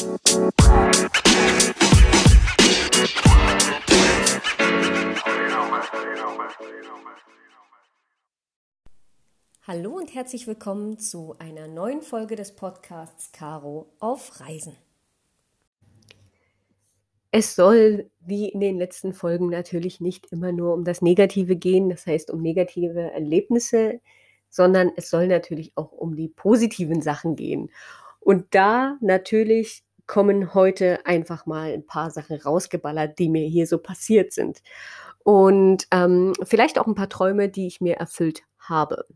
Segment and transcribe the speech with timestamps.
[0.00, 0.08] Hallo
[9.98, 14.74] und herzlich willkommen zu einer neuen Folge des Podcasts Caro auf Reisen.
[17.30, 21.90] Es soll wie in den letzten Folgen natürlich nicht immer nur um das Negative gehen,
[21.90, 24.00] das heißt um negative Erlebnisse,
[24.48, 27.70] sondern es soll natürlich auch um die positiven Sachen gehen.
[28.20, 33.78] Und da natürlich kommen heute einfach mal ein paar Sachen rausgeballert, die mir hier so
[33.78, 34.60] passiert sind.
[35.22, 39.06] Und ähm, vielleicht auch ein paar Träume, die ich mir erfüllt habe.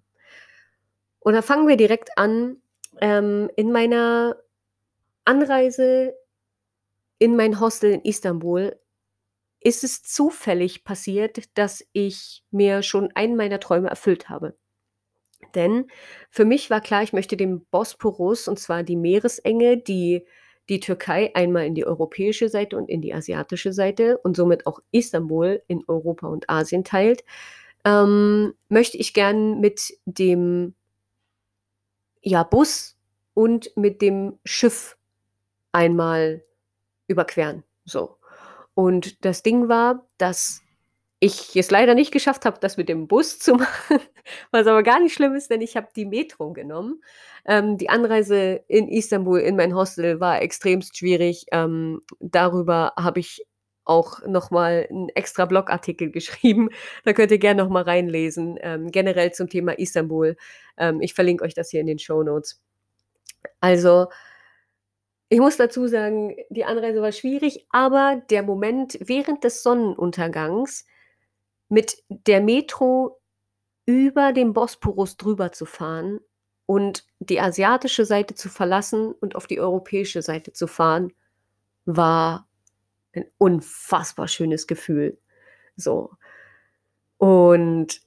[1.19, 2.59] Und da fangen wir direkt an.
[3.01, 4.37] Ähm, in meiner
[5.25, 6.15] Anreise
[7.19, 8.79] in mein Hostel in Istanbul
[9.59, 14.57] ist es zufällig passiert, dass ich mir schon einen meiner Träume erfüllt habe.
[15.57, 15.91] Denn
[16.31, 20.25] für mich war klar, ich möchte den Bosporus, und zwar die Meeresenge, die
[20.69, 24.81] die Türkei einmal in die europäische Seite und in die asiatische Seite und somit auch
[24.93, 27.25] Istanbul in Europa und Asien teilt,
[27.85, 30.75] ähm, möchte ich gern mit dem
[32.23, 32.97] ja, Bus
[33.35, 34.97] und mit dem Schiff
[35.73, 36.43] einmal
[37.07, 37.63] überqueren.
[37.85, 38.17] So.
[38.75, 40.64] Und das Ding war, dass
[41.25, 44.01] ich es leider nicht geschafft habe, das mit dem Bus zu machen,
[44.51, 47.03] was aber gar nicht schlimm ist, denn ich habe die Metro genommen.
[47.47, 51.47] Ähm, die Anreise in Istanbul in mein Hostel war extremst schwierig.
[51.51, 53.47] Ähm, darüber habe ich
[53.87, 56.69] auch nochmal einen extra Blogartikel geschrieben.
[57.05, 58.59] Da könnt ihr gerne nochmal reinlesen.
[58.61, 60.37] Ähm, generell zum Thema Istanbul.
[60.77, 62.63] Ähm, ich verlinke euch das hier in den Show Notes.
[63.61, 64.09] Also,
[65.31, 70.87] ich muss dazu sagen, die Anreise war schwierig, aber der Moment während des Sonnenuntergangs
[71.75, 73.21] mit der Metro
[73.85, 76.21] über den Bosporus drüber zu fahren
[76.67, 81.13] und die asiatische Seite zu verlassen und auf die europäische Seite zu fahren,
[81.85, 82.49] war
[83.13, 85.19] ein unfassbar schönes Gefühl.
[85.77, 86.13] So.
[87.19, 88.01] Und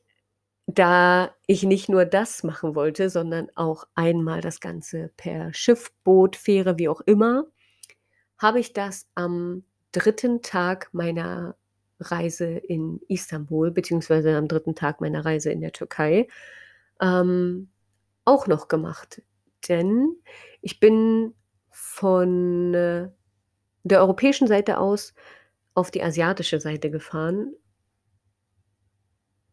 [0.65, 6.37] da ich nicht nur das machen wollte, sondern auch einmal das Ganze per Schiff, Boot,
[6.37, 7.45] Fähre, wie auch immer,
[8.37, 11.57] habe ich das am dritten Tag meiner
[11.99, 16.27] Reise in Istanbul, beziehungsweise am dritten Tag meiner Reise in der Türkei,
[17.01, 17.69] ähm,
[18.25, 19.21] auch noch gemacht.
[19.67, 20.15] Denn
[20.61, 21.33] ich bin
[21.69, 23.09] von äh,
[23.83, 25.13] der europäischen Seite aus
[25.73, 27.53] auf die asiatische Seite gefahren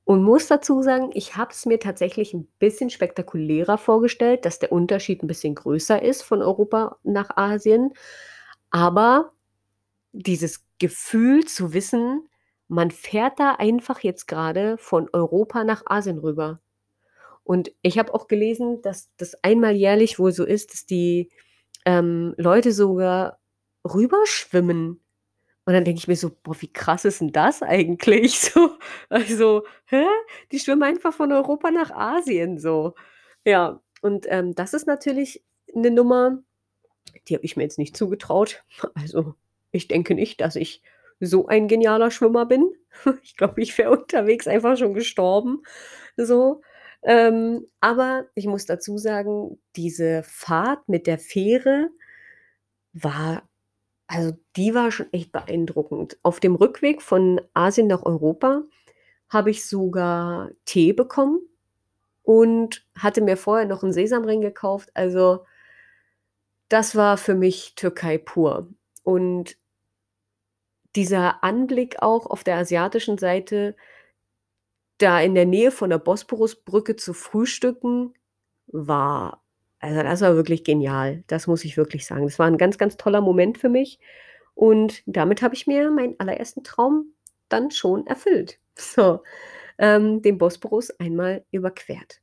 [0.05, 4.71] und muss dazu sagen, ich habe es mir tatsächlich ein bisschen spektakulärer vorgestellt, dass der
[4.71, 7.95] Unterschied ein bisschen größer ist von Europa nach Asien.
[8.71, 9.33] Aber
[10.13, 12.29] dieses Gefühl zu wissen,
[12.69, 16.61] man fährt da einfach jetzt gerade von Europa nach Asien rüber.
[17.45, 21.31] Und ich habe auch gelesen, dass das einmal jährlich wohl so ist, dass die
[21.85, 23.39] ähm, Leute sogar
[23.85, 25.01] rüberschwimmen.
[25.67, 28.41] Und dann denke ich mir so, boah, wie krass ist denn das eigentlich?
[28.55, 30.05] So, also, hä?
[30.53, 32.95] Die schwimmen einfach von Europa nach Asien so.
[33.45, 35.43] Ja, und ähm, das ist natürlich
[35.75, 36.39] eine Nummer,
[37.29, 38.65] die habe ich mir jetzt nicht zugetraut.
[38.95, 39.35] Also,
[39.71, 40.83] ich denke nicht, dass ich
[41.27, 42.71] so ein genialer Schwimmer bin.
[43.23, 45.63] Ich glaube, ich wäre unterwegs einfach schon gestorben.
[46.17, 46.63] So.
[47.03, 51.91] Ähm, aber ich muss dazu sagen, diese Fahrt mit der Fähre
[52.93, 53.43] war
[54.07, 56.19] also, die war schon echt beeindruckend.
[56.23, 58.63] Auf dem Rückweg von Asien nach Europa
[59.29, 61.41] habe ich sogar Tee bekommen
[62.23, 64.91] und hatte mir vorher noch einen Sesamring gekauft.
[64.95, 65.45] Also,
[66.69, 68.69] das war für mich Türkei pur.
[69.03, 69.57] Und
[70.97, 73.77] dieser Anblick auch auf der asiatischen Seite,
[74.99, 78.15] da in der Nähe von der Bosporusbrücke zu frühstücken,
[78.67, 79.45] war
[79.85, 81.25] also, das war wirklich genial.
[81.27, 82.25] Das muss ich wirklich sagen.
[82.25, 83.99] Das war ein ganz, ganz toller Moment für mich
[84.55, 87.13] und damit habe ich mir meinen allerersten Traum
[87.49, 88.59] dann schon erfüllt.
[88.77, 89.23] So,
[89.79, 92.21] ähm, den Bosporus einmal überquert.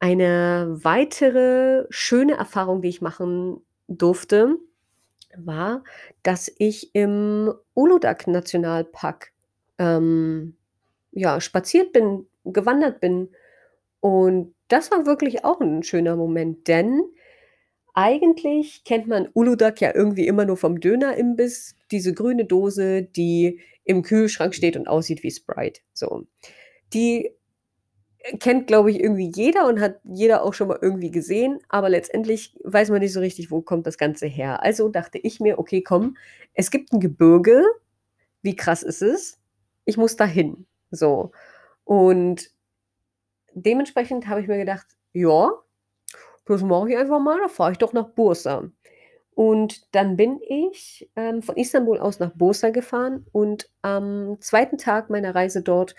[0.00, 4.58] Eine weitere schöne Erfahrung, die ich machen durfte,
[5.44, 5.84] war,
[6.22, 9.32] dass ich im Uludag-Nationalpark
[9.78, 10.56] ähm,
[11.12, 13.30] ja, spaziert bin, gewandert bin
[14.00, 17.02] und das war wirklich auch ein schöner Moment, denn
[17.94, 24.02] eigentlich kennt man Uludag ja irgendwie immer nur vom Dönerimbiss, diese grüne Dose, die im
[24.02, 26.26] Kühlschrank steht und aussieht wie Sprite, so.
[26.92, 27.30] Die
[28.40, 32.56] kennt, glaube ich, irgendwie jeder und hat jeder auch schon mal irgendwie gesehen, aber letztendlich
[32.64, 34.62] weiß man nicht so richtig, wo kommt das Ganze her.
[34.62, 36.16] Also dachte ich mir: „Okay, komm,
[36.54, 37.62] es gibt ein Gebirge.
[38.42, 39.38] Wie krass ist es?
[39.86, 41.32] Ich muss dahin.“ So.
[41.84, 42.50] Und
[43.54, 45.50] dementsprechend habe ich mir gedacht, ja,
[46.46, 48.70] das mache ich einfach mal, da fahre ich doch nach Bursa.
[49.34, 54.78] Und dann bin ich, ähm, von Istanbul aus nach Bursa gefahren und am 2.
[54.78, 55.94] Tag meiner Reise dort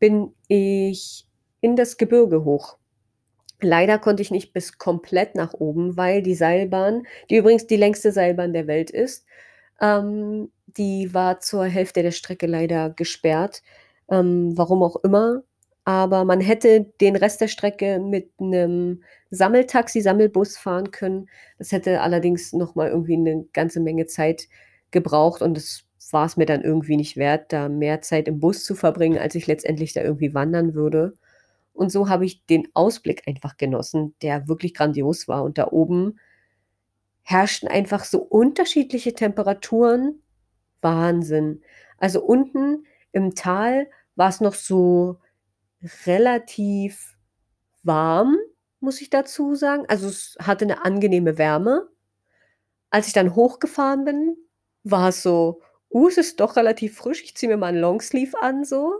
[0.00, 1.26] bin ich
[1.62, 2.78] in das Gebirge hoch.
[3.62, 8.12] Leider konnte ich nicht bis komplett nach oben, weil die Seilbahn, die übrigens die längste
[8.12, 9.26] Seilbahn der Welt ist,
[9.80, 13.62] ähm, die war zur Hälfte der Strecke leider gesperrt,
[14.10, 15.42] ähm, warum auch immer.
[15.84, 21.28] Aber man hätte den Rest der Strecke mit 'nem Sammeltaxi, Sammelbus fahren können.
[21.58, 24.48] Das hätte allerdings noch mal irgendwie 'ne ganze Menge Zeit
[24.92, 28.74] gebraucht und das war's mir dann irgendwie nicht wert, da mehr Zeit im Bus zu
[28.76, 31.14] verbringen, als ich letztendlich da irgendwie wandern würde.
[31.74, 35.42] Und so habe ich den Ausblick einfach genossen, der wirklich grandios war.
[35.44, 36.18] Und da oben
[37.26, 40.22] herrschten einfach so unterschiedliche Temperaturen.
[40.82, 41.62] Wahnsinn.
[41.98, 45.18] Also, unten im Tal war's noch so
[46.06, 47.16] relativ
[47.84, 48.36] warm,
[48.80, 49.84] muss ich dazu sagen.
[49.88, 51.88] Also, es hatte 'ne angenehme Wärme.
[52.92, 54.36] Als ich dann hochgefahren bin,
[54.84, 57.22] war es so: „Uh, es ist doch relativ frisch.
[57.24, 58.92] Ich ziehe mir mal 'n Longsleeve an“, so.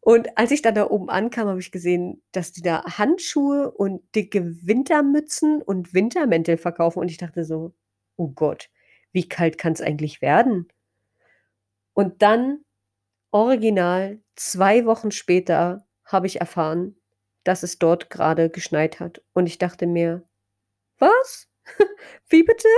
[0.00, 4.02] Und als ich dann da oben ankam, habe ich gesehen, dass die da Handschuhe und
[4.14, 7.74] dicke Wintermützen und Wintermäntel verkaufen und ich dachte so:
[8.16, 8.70] „Oh Gott,
[9.12, 10.68] wie kalt kann's eigentlich werden?“
[11.96, 12.64] Und dann
[13.32, 16.96] original 2 Wochen später habe ich erfahren,
[17.44, 19.22] dass es dort grade geschneit hat.
[19.34, 20.24] Und ich dachte mir:
[20.98, 21.48] „Was?
[22.30, 22.68] Wie bitte?“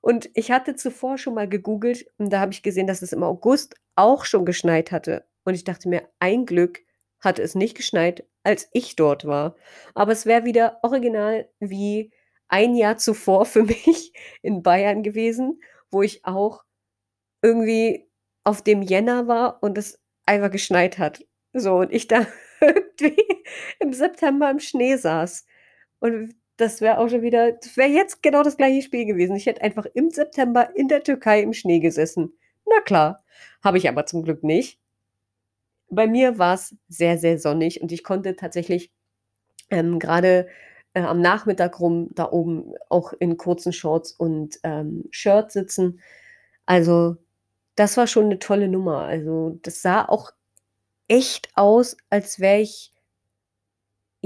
[0.00, 3.22] Und ich hatte zuvor schon mal gegoogelt und da habe ich gesehen, dass es im
[3.24, 5.24] August auch schon geschneit hatte.
[5.44, 6.80] Und ich dachte mir: „Ein Glück
[7.20, 9.56] hatte es nicht geschneit, als ich dort war.“
[9.94, 12.12] Aber es wäre wieder original wie
[12.48, 14.12] ein Jahr zuvor für mich
[14.42, 15.60] in Bayern gewesen,
[15.90, 16.64] wo ich auch
[17.42, 18.08] irgendwie
[18.44, 21.24] auf dem Jänner war und es einfach geschneit hat.
[21.52, 22.26] So, und ich da
[22.60, 23.16] irgendwie
[23.80, 25.46] im September im Schnee saß.
[26.00, 29.36] Und das wäre auch schon wieder das wäre jetzt genau das gleiche Spiel gewesen.
[29.36, 32.32] Ich hätte einfach im September in der Türkei im Schnee gesessen.
[32.66, 33.24] Na klar,
[33.62, 34.78] habe ich aber zum Glück nicht.
[35.94, 38.92] Bei mir war's sehr, sehr sonnig und ich konnte tatsächlich,
[39.70, 40.48] ähm, grade,
[40.94, 46.00] äh, am Nachmittag rum da oben auch in kurzen Shorts und, ähm, Shirt sitzen.
[46.66, 47.16] Also,
[47.76, 49.00] das war schon 'ne tolle Nummer.
[49.04, 50.32] Also, das sah auch
[51.08, 52.90] echt aus, als wäre ich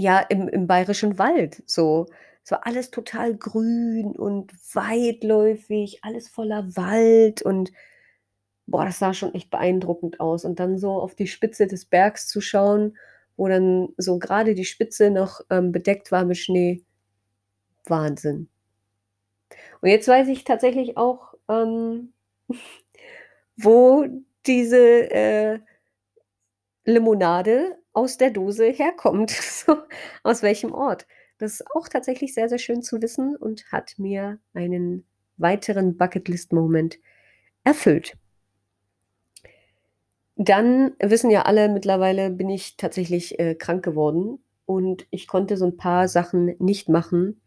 [0.01, 2.07] ja, im im bayerischen Wald so.
[2.45, 7.73] Es war alles total grün und weitläufig, alles voller Wald und
[8.69, 10.45] boah, das sah schon echt beeindruckend aus.
[10.45, 12.97] Und dann so auf die Spitze des Bergs zu schauen,
[13.37, 16.83] wo dann so grade die Spitze noch, ähm, bedeckt war mit Schnee.
[17.87, 18.49] Wahnsinn.
[19.81, 22.13] Und jetzt weiß ich tatsächlich auch, ähm,
[23.57, 24.07] wo
[24.47, 25.59] diese, äh,
[26.89, 29.35] Limonade aus der Dose herkommt,
[30.23, 31.07] aus welchem Ort.
[31.37, 35.07] Das ist auch tatsächlich sehr, sehr schön zu wissen und hat mir einen
[35.37, 36.99] weiteren Bucketlist-Moment
[37.63, 38.17] erfüllt.
[40.41, 45.65] Dann wissen ja alle, mittlerweile bin ich tatsächlich, äh, krank geworden und ich konnte so
[45.67, 47.41] 'n paar Sachen nicht machen,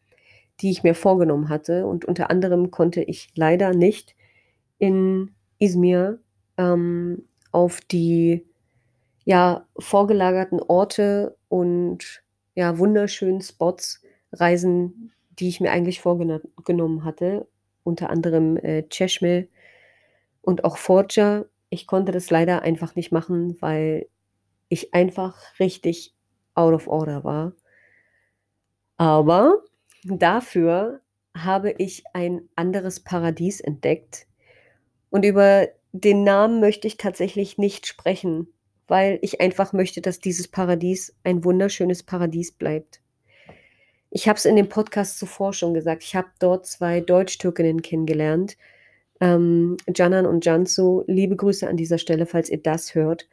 [0.62, 1.88] die ich mir vorgenommen hatte.
[1.88, 4.16] Und unter anderem konnte ich leider nicht
[4.80, 6.20] in Izmir,
[6.58, 8.46] ähm, auf die,
[9.26, 12.24] ja, vorgelagerten Orte und,
[12.56, 14.02] ja, wunderschönen Spots
[14.34, 17.48] reisen, die ich mir eigentlich vorgena genommen hatte,
[17.84, 19.48] unter anderem, äh, Çeşme
[20.44, 21.46] und auch Foça.
[21.72, 24.08] Ich konnte das leider einfach nicht machen, weil
[24.70, 26.14] ich einfach richtig
[26.54, 27.54] out of order war.
[28.98, 29.64] Aber
[30.04, 31.02] dafür
[31.36, 34.28] habe ich ein anderes Paradies entdeckt.
[35.10, 38.48] Und über den Namen möchte ich tatsächlich nicht sprechen,
[38.88, 43.02] weil ich einfach möchte, dass dieses Paradies ein wunderschönes Paradies bleibt.
[44.10, 48.58] Ich habe es in dem Podcast zuvor schon gesagt, ich habe dort 2 Deutschtürkinnen kennengelernt,
[49.22, 51.04] ähm, Canan und Cansu.
[51.08, 53.30] Liebe Grüße an dieser Stelle, falls ihr das hört.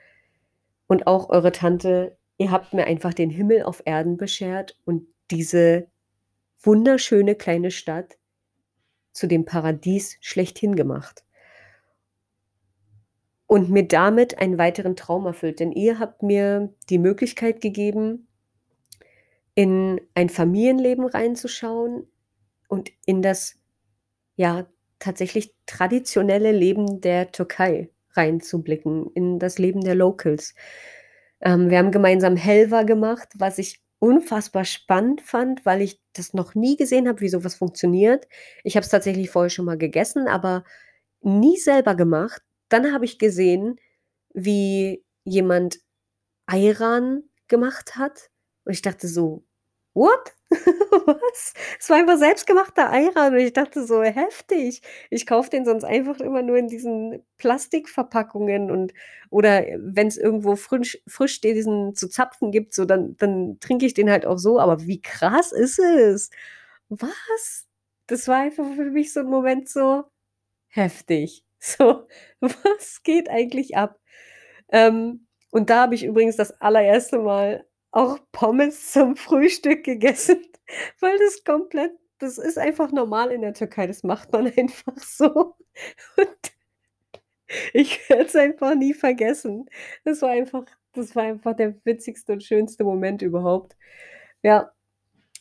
[0.87, 2.17] Und auch eure Tante.
[2.37, 5.89] Ihr habt mir einfach den Himmel auf Erden beschert und diese
[6.63, 8.17] wunderschöne kleine Stadt
[9.13, 11.25] zu dem Paradies schlechthin gemacht.
[13.47, 18.29] Und mir damit einen weiteren Traum erfüllt, denn ihr habt mir die Möglichkeit gegeben
[19.55, 22.07] in ein Familienleben reinzuschauen
[22.69, 23.57] und in das,
[24.37, 24.69] ja,
[24.99, 30.55] tatsächlich traditionelle Leben der Türkei reinzublicken, in das Leben der Locals.
[31.41, 36.55] Ähm, wir haben gemeinsam Helva gemacht, was ich unfassbar spannend fand, weil ich das noch
[36.55, 38.27] nie gesehen habe, wie so was funktioniert.
[38.65, 40.65] Ich habe es tatsächlich vorher schon mal gegessen, aber
[41.23, 42.43] nie selber gemacht.
[42.69, 43.79] Dann habe ich gesehen,
[44.35, 45.79] wie jemand
[46.47, 48.31] Ayran gemacht hat
[48.65, 49.45] und ich dachte so:
[49.95, 50.35] „What?“
[51.07, 51.53] Was?
[51.79, 56.21] Es war einfach selbstgemachter Ayran und ich dachte so: „Heftig.“ Ich kaufe den sonst einfach
[56.21, 58.95] immer nur in diesen Plastikverpackungen und
[59.31, 64.11] oder wenn's irgendwo frisch frisch diesen zu zapfen gibt, so, dann dann trinke ich den
[64.11, 66.31] halt auch so, aber wie krass ist es?
[66.89, 67.67] Was?
[68.07, 70.05] Das war einfach für mich so 'n Moment so
[70.69, 71.45] heftig.
[71.61, 72.09] So,
[72.41, 74.01] was geht eigentlich ab?
[74.73, 77.67] Ähm, und da habe ich übrigens das allererste Mal
[77.99, 80.39] auch Pommes zum Frühstück gegessen,
[81.01, 85.57] weil das komplett das ist einfach normal in der Türkei, das macht man einfach so.
[86.17, 86.53] Und
[87.73, 89.67] ich werde es einfach nie vergessen.
[90.05, 90.65] Das war einfach
[90.95, 93.77] das war einfach der witzigste und schönste Moment überhaupt.
[94.43, 94.73] Ja,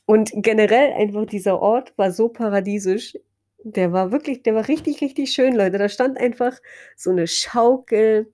[0.08, 3.18] und generell einfach dieser Ort war so paradiesisch.
[3.64, 5.78] Der war wirklich der war richtig, richtig schön, Leute.
[5.80, 6.60] Da stand einfach
[6.98, 8.34] so 'ne Schaukel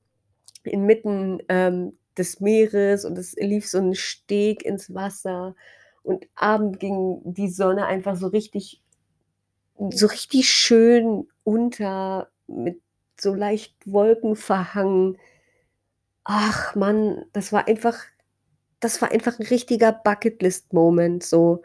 [0.63, 5.55] inmitten, ähm, des Meeres und es lief so 'n Steg ins Wasser
[6.03, 8.79] und Abend ging die Sonne einfach so richtig
[9.91, 12.79] so richtig schön unter mit
[13.19, 15.17] so leicht wolkenverhangen.
[16.25, 17.97] Ach Mann, das war einfach
[18.81, 21.63] das war einfach 'n richtiger Bucketlist-Moment, so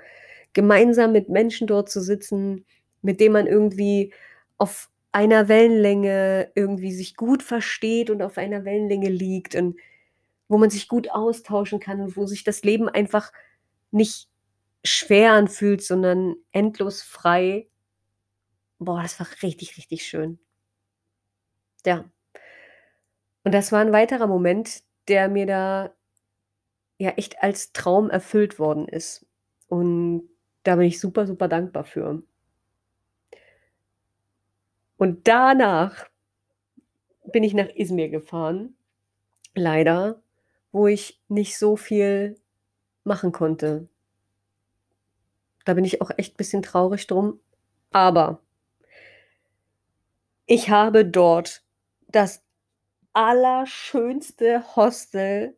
[0.55, 2.64] gemeinsam mit Menschen dort zu sitzen,
[3.02, 4.12] mit denen man irgendwie
[4.59, 9.76] auf einer Wellenlänge irgendwie sich gut versteht und auf einer Wellenlänge liegt und
[10.49, 13.33] wo man sich gut austauschen kann und wo sich das Leben einfach
[13.90, 14.28] nicht
[14.85, 17.69] schwer anfühlt, sondern endlos frei.
[18.81, 20.38] Boah, das war richtig, richtig schön.
[21.87, 22.09] Ja.
[23.47, 25.93] Und das war 'n weiterer Moment, der mir da
[27.00, 29.25] ja echt als Traum erfüllt worden ist.
[29.69, 30.28] Und
[30.64, 32.23] da bin ich super, super dankbar für.
[35.00, 36.09] Und danach
[37.25, 38.76] bin ich nach Izmir gefahren,
[39.55, 40.23] leider,
[40.73, 42.41] wo ich nicht so viel
[43.05, 43.89] machen konnte.
[45.65, 47.41] Da bin ich auch echt bisschen traurig drum,
[47.91, 48.41] aber
[50.47, 51.63] ich habe dort
[52.09, 52.43] das
[53.13, 55.57] allerschönste Hostel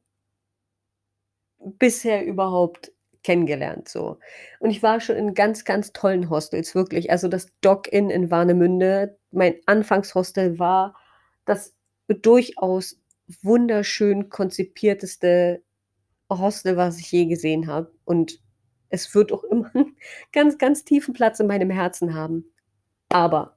[1.58, 4.18] bisher überhaupt kennengelernt so.
[4.60, 7.10] Und ich war schon in ganz, ganz tollen Hostels, wirklich.
[7.10, 10.96] Also, das Dock-In in Warnemünde, mein Anfangshostel, war
[11.44, 11.74] das
[12.08, 12.99] durchaus
[13.42, 15.62] wunderschön konzipierteste
[16.30, 17.92] Hostel, was ich je gesehen habe.
[18.04, 18.40] Und
[18.90, 19.96] es wird auch immer 'n
[20.32, 22.46] ganz, ganz tiefen Platz in meinem Herzen haben.
[23.10, 23.56] Aber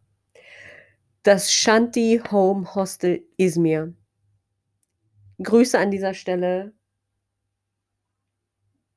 [1.26, 3.94] das Shanty Home Hostel Izmir
[5.42, 6.74] Grüße an dieser Stelle.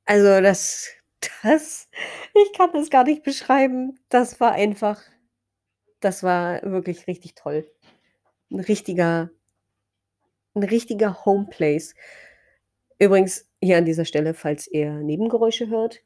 [0.09, 0.88] Also, das
[1.42, 1.88] das
[2.35, 3.99] ich kann das gar nicht beschreiben.
[4.09, 5.00] Das war einfach
[6.00, 7.66] das war wirklich richtig toll.
[8.50, 9.30] 'N richtiger
[10.57, 11.95] 'n richtiger Homeplace.
[12.99, 16.03] Übrigens hier an dieser Stelle, falls ihr Nebengeräusche hört,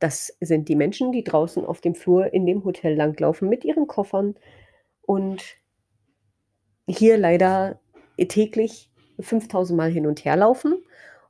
[0.00, 3.86] das sind die Menschen, die draußen auf dem Flur in dem Hotel langlaufen mit ihren
[3.86, 4.34] Koffern
[5.02, 5.42] und
[6.86, 7.80] hier leider
[8.28, 10.82] täglich 5.000 Mal hin und herlaufen.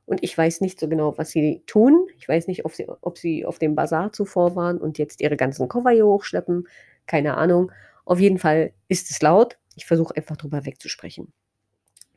[0.05, 2.07] Und ich weiß nicht so genau, was sie tun.
[2.17, 5.37] Ich weiß nicht, ob sie ob sie auf dem Basar zuvor waren und jetzt ihre
[5.37, 6.67] ganzen Koffer hier hochschleppen.
[7.07, 7.71] Keine Ahnung.
[8.05, 9.57] Auf jeden Fall ist es laut.
[9.75, 11.33] Ich versuche einfach drüber wegzusprechen.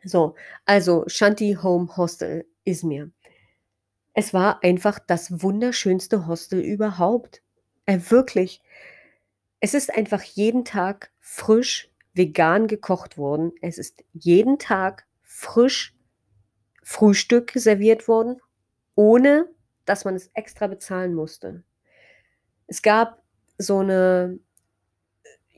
[0.04, 0.34] So,
[0.66, 3.10] also Shanty Home Hostel Izmir.
[4.14, 7.42] Es war einfach das wunderschönste Hostel überhaupt.
[7.86, 8.60] Äh, wirklich.
[9.60, 13.52] Es ist einfach jeden Tag frisch vegan gekocht worden.
[13.60, 15.94] Es ist jeden Tag frisch
[16.82, 18.40] Frühstück serviert worden,
[18.94, 19.48] ohne
[19.84, 21.64] dass man es extra bezahlen musste.
[22.68, 23.22] Es gab
[23.58, 24.38] so 'ne,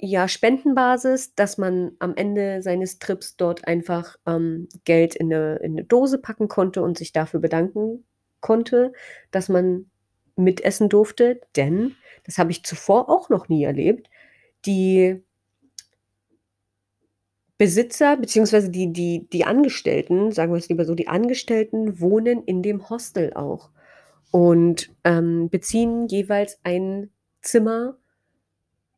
[0.00, 5.74] ja, Spendenbasis, dass man am Ende seines Trips dort einfach, ähm, Geld in 'ne in
[5.74, 8.04] 'ne Dose packen konnte und sich dafür bedanken
[8.40, 8.92] konnte,
[9.30, 9.90] dass man
[10.36, 14.08] mitessen durfte, denn das habe ich zuvor auch noch nie erlebt,
[14.66, 15.22] die
[17.60, 22.62] Besitzer beziehungsweise die die die Angestellten, sagen wir es lieber so, die Angestellten wohnen in
[22.62, 23.68] dem Hostel auch
[24.30, 27.10] und, ähm, beziehen jeweils ein
[27.42, 27.98] Zimmer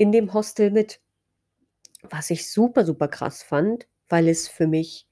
[0.03, 0.99] in dem Hostel mit.
[2.11, 5.07] Was ich super, super krass fand, weil es für mich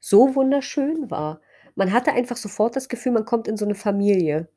[0.00, 1.40] so wunderschön war.
[1.76, 4.48] Man hatte einfach sofort das Gefühl, man kommt in so 'ne Familie.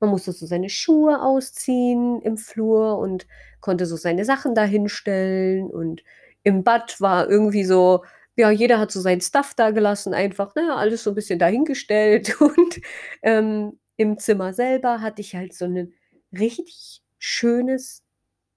[0.00, 3.26] Man musste so seine Schuhe ausziehen im Flur und
[3.60, 6.04] konnte so seine Sachen da hinstellen und
[6.44, 8.04] im Bad war irgendwie so
[8.36, 12.80] ja, jeder hat so sein Stuff dagelassen einfach, ne, alles so 'n bisschen dahingestellt und,
[13.22, 15.94] ähm, im Zimmer selber hatte ich halt so 'nen
[16.32, 18.02] richtig schönes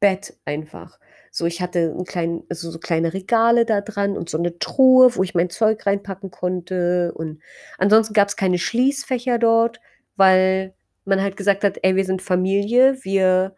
[0.03, 0.99] Bett einfach.
[1.31, 5.15] So, ich hatte 'n kleinen also, so kleine Regale da dran und so 'ne Truhe,
[5.15, 7.41] wo ich mein Zeug reinpacken konnte und
[7.79, 9.79] ansonsten gab's keine Schließfächer dort,
[10.17, 13.55] weil man halt gesagt hat: „Ey, wir sind Familie, wir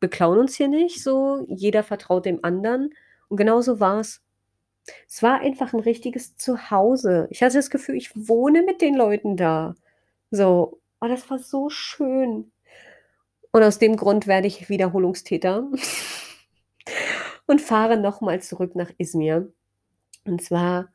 [0.00, 2.90] beklauen uns hier nicht so, jeder vertraut dem anderen.“
[3.28, 4.22] Und genauso war's.
[5.08, 7.28] Es war einfach 'n richtiges Zuhause.
[7.30, 9.76] Ich hatte das Gefühl, ich wohne mit den Leuten da.
[10.32, 12.50] So, oh, das war so schön.
[13.54, 15.68] Und aus dem Grund werde ich Wiederholungstäter
[17.46, 19.48] und fahre noch mal zurück nach Izmir.
[20.24, 20.88] Und zwar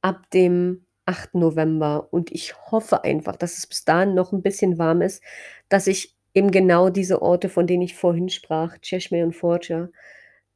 [0.00, 1.34] ab dem 8.
[1.34, 2.06] November.
[2.12, 5.24] Und ich hoffe einfach, dass es bis dahin noch 'n bisschen warm ist,
[5.68, 9.88] dass ich eben genau diese Orte, von denen ich vorhin sprach, Cheshme und Foça,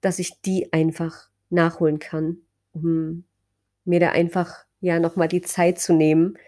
[0.00, 2.38] dass ich die einfach nachholen kann,
[2.72, 3.24] um
[3.84, 6.38] mir da einfach, ja, noch mal die Zeit zu nehmen,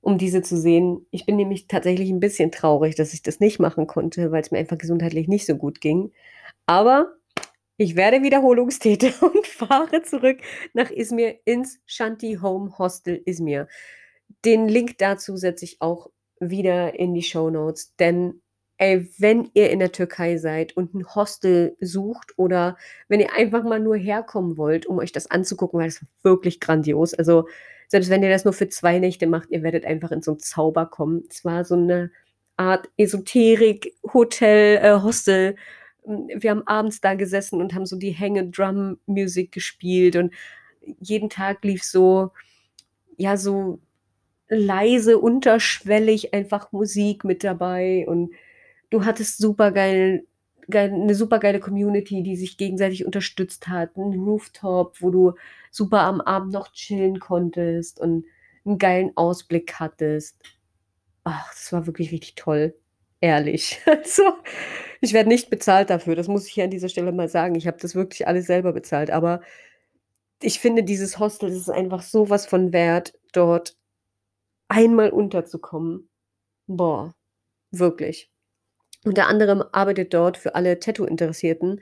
[0.00, 1.06] um diese zu sehen.
[1.10, 4.58] Ich bin nämlich tatsächlich 'n bisschen traurig, dass ich das nicht machen konnte, weil's mir
[4.58, 6.12] einfach gesundheitlich nicht so gut ging.
[6.66, 7.14] Aber
[7.78, 10.38] ich werde Wiederholungstäter und fahre zurück
[10.74, 13.68] nach Izmir ins Shanty Home Hostel Izmir.
[14.44, 18.42] Den Link dazu setze ich auch wieder in die Shownotes, denn,
[18.80, 22.76] ey, wenn ihr in der Türkei seid und 'n Hostel sucht oder
[23.08, 27.14] wenn ihr einfach mal nur herkommen wollt, um euch das anzugucken, weil es wirklich grandios.
[27.14, 27.48] Also,
[27.88, 30.40] selbst wenn ihr das nur für 2 Nächte macht, ihr werdet einfach in so 'n
[30.40, 31.24] Zauber kommen.
[31.30, 32.10] Es war so 'ne
[32.58, 35.56] Art Esoterik-Hotel äh, Hostel.
[36.04, 40.34] Hm, wir haben abends da gesessen und haben so die Hänge-Drum-Musik gespielt und
[41.00, 42.32] jeden Tag lief so
[43.18, 43.80] ja, so
[44.50, 48.32] leise, unterschwellig einfach Musik mit dabei und
[48.90, 50.26] du hattest supergeil
[50.70, 55.34] geil 'ne supergeile Community, die sich gegenseitig unterstützt hat, 'n Rooftop, wo du
[55.72, 58.24] super am Abend noch chillen konntest und
[58.66, 60.36] 'n geilen Ausblick hattest.
[61.24, 62.74] Ach, das war wirklich richtig toll,
[63.20, 63.80] ehrlich.
[63.86, 64.24] Also,
[65.02, 67.54] ich werde nicht bezahlt dafür, das muss ich hier an dieser Stelle mal sagen.
[67.56, 69.42] Ich habe das wirklich alles selber bezahlt, aber
[70.42, 73.76] ich finde, dieses Hostel, ist einfach so was von wert, dort
[74.68, 76.08] einmal unterzukommen.
[76.68, 77.14] Boah,
[77.72, 78.28] wirklich.
[79.04, 81.80] Unter anderem arbeitet dort für alle Tattoo-Interessierten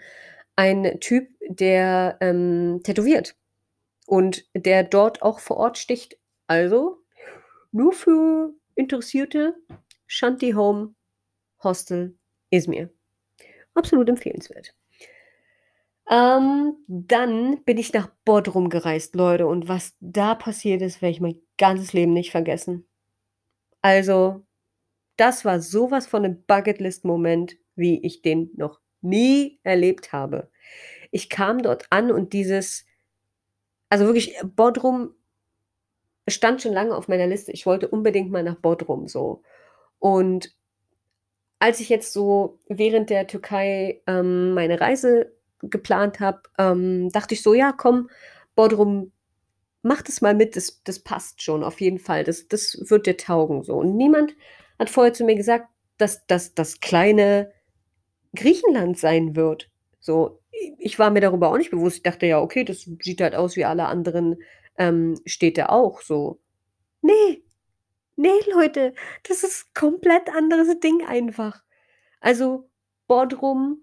[0.56, 3.37] ein Typ, der, ähm, tätowiert
[4.06, 6.18] und der dort auch vor Ort sticht.
[6.48, 6.98] Also,
[7.72, 9.57] nur für Interessierte,
[10.07, 10.94] Shanty Home
[11.64, 12.16] Hostel
[12.50, 12.90] Izmir.
[13.74, 14.74] Absolut empfehlenswert.
[16.11, 21.20] Ähm, dann bin ich nach Bodrum gereist, Leute, und was da passiert ist, werde ich
[21.20, 22.87] mein ganzes Leben nicht vergessen.
[23.83, 24.44] Also,
[25.18, 30.50] das war so was von 'nem Bucketlist-Moment, wie ich den noch nie erlebt habe.
[31.12, 32.85] Ich kam dort an und dieses
[33.92, 35.14] also wirklich, äh, Bodrum
[36.28, 37.52] stand schon lange auf meiner Liste.
[37.52, 39.42] Ich wollte unbedingt mal nach Bodrum so.
[39.98, 40.54] Und
[41.61, 47.42] als ich jetzt so während der Türkei, ähm, meine Reise geplant habe, ähm, dachte ich
[47.42, 48.09] so: „Ja, komm,
[48.54, 49.12] Bodrum,
[49.83, 52.24] mach das mal mit, das das passt schon auf jeden Fall.
[52.24, 54.35] Das das wird dir taugen so.“ Und niemand
[54.79, 57.53] hat vorher zu mir gesagt, dass das das kleine
[58.37, 59.71] Griechenland sein wird.
[60.01, 60.41] So,
[60.79, 61.99] ich war mir darüber auch nicht bewusst.
[61.99, 64.37] Ich dachte: „Ja, okay, das sieht halt aus wie alle anderen,
[64.79, 66.41] ähm, Städte auch so.“
[67.03, 67.43] Ne,
[68.17, 68.95] ne, Leute,
[69.29, 71.62] das ist komplett anderes Ding einfach.
[72.21, 72.71] Also,
[73.09, 73.83] Bodrum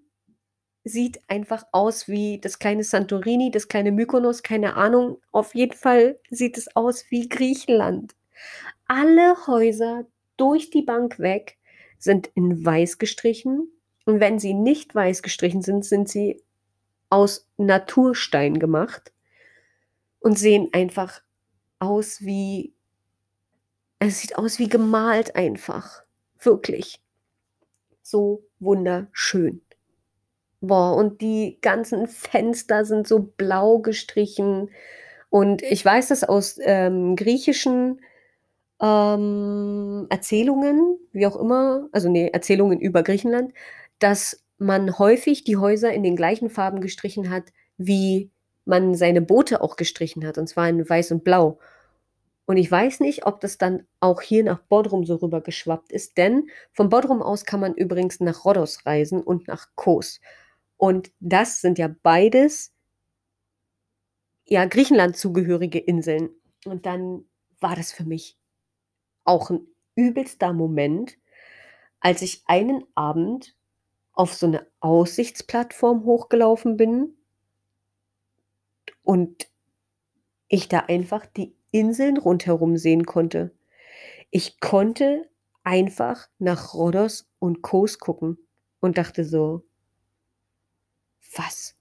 [0.83, 5.19] sieht einfach aus wie das kleine Santorini, das kleine Mykonos, keine Ahnung.
[5.31, 8.15] Auf jeden Fall sieht es aus wie Griechenland.
[8.87, 10.05] Alle Häuser
[10.37, 11.57] durch die Bank weg
[11.97, 13.71] sind in weiß gestrichen
[14.05, 16.41] und wenn sie nicht weiß gestrichen sind, sind sie
[17.09, 19.13] aus Naturstein gemacht
[20.19, 21.21] und sehen einfach
[21.79, 22.75] aus wie
[23.99, 26.03] es sieht aus wie gemalt einfach,
[26.39, 27.01] wirklich.
[28.01, 29.61] So wunderschön.
[30.61, 34.69] Boah, und die ganzen Fenster sind so blau gestrichen
[35.29, 38.01] und ich weiß das aus, ähm, griechischen,
[38.81, 43.53] ähm, Erzählungen, wie auch immer also, ne, Erzählungen über Griechenland,
[43.99, 47.45] dass man häufig die Häuser in den gleichen Farben gestrichen hat,
[47.77, 48.31] wie
[48.65, 51.59] man seine Boote auch gestrichen hat, und zwar in weiß und blau.
[52.45, 56.49] Und ich weiß nicht, ob das dann auch hier nach Bodrum so rübergeschwappt ist, denn
[56.73, 60.19] von Bodrum aus kann man übrigens nach Rhodos reisen und nach Kos.
[60.77, 62.71] Und das sind ja beides
[64.47, 66.29] ja, Griechenland zugehörige Inseln.
[66.65, 67.25] Und dann
[67.59, 68.37] war das für mich
[69.25, 71.17] auch 'n übelster Moment,
[72.01, 73.55] als ich einen Abend
[74.13, 77.15] auf so 'ne Aussichtsplattform hochgelaufen bin
[79.05, 79.47] und
[80.51, 83.51] ich da einfach die Inseln rundherum sehen konnte.
[84.31, 85.29] Ich konnte
[85.63, 88.37] einfach nach Rhodos und Kos gucken
[88.81, 89.63] und dachte so:
[91.35, 91.75] „Was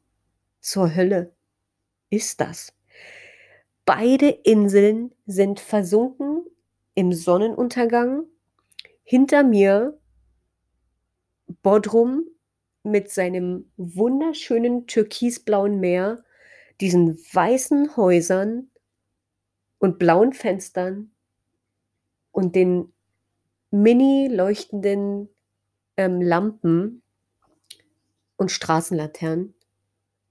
[0.61, 1.35] zur Hölle
[2.11, 2.73] ist das?“
[3.89, 6.43] Beide Inseln sind versunken
[6.95, 8.27] im Sonnenuntergang.
[9.07, 9.99] hinter mir
[11.63, 12.25] Bodrum
[12.85, 16.25] mit seinem wunderschönen türkisblauen Meer,
[16.81, 18.71] diesen weißen Häusern
[19.79, 21.11] und blauen Fenstern
[22.33, 22.93] und den
[23.71, 25.29] mini leuchtenden
[25.97, 27.03] ähm, Lampen
[28.37, 29.55] und Straßenlaternen.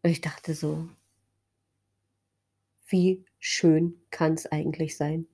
[0.03, 0.87] Und ich dachte so,
[2.87, 5.27] wie schön kann es eigentlich sein?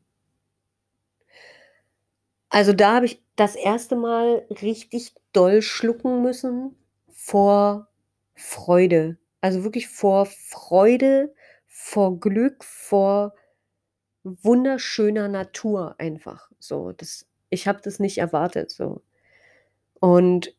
[2.50, 6.76] Also da habe ich das erste Mal richtig doll schlucken müssen
[7.12, 7.88] vor
[8.36, 9.18] Freude.
[9.42, 11.34] Also wirklich vor Freude,
[11.68, 13.34] vor Glück, vor
[14.24, 16.52] wunderschöner Natur einfach.
[16.60, 18.72] So, das, ich habe das nicht erwartet.
[18.72, 19.02] So.
[20.02, 20.56] Und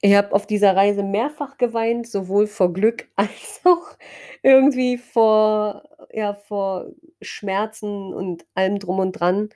[0.00, 3.96] ich habe auf dieser Reise mehrfach geweint, sowohl vor Glück als auch
[4.42, 6.86] irgendwie vor, ja, vor
[7.20, 9.48] Schmerzen und allem drum und dran.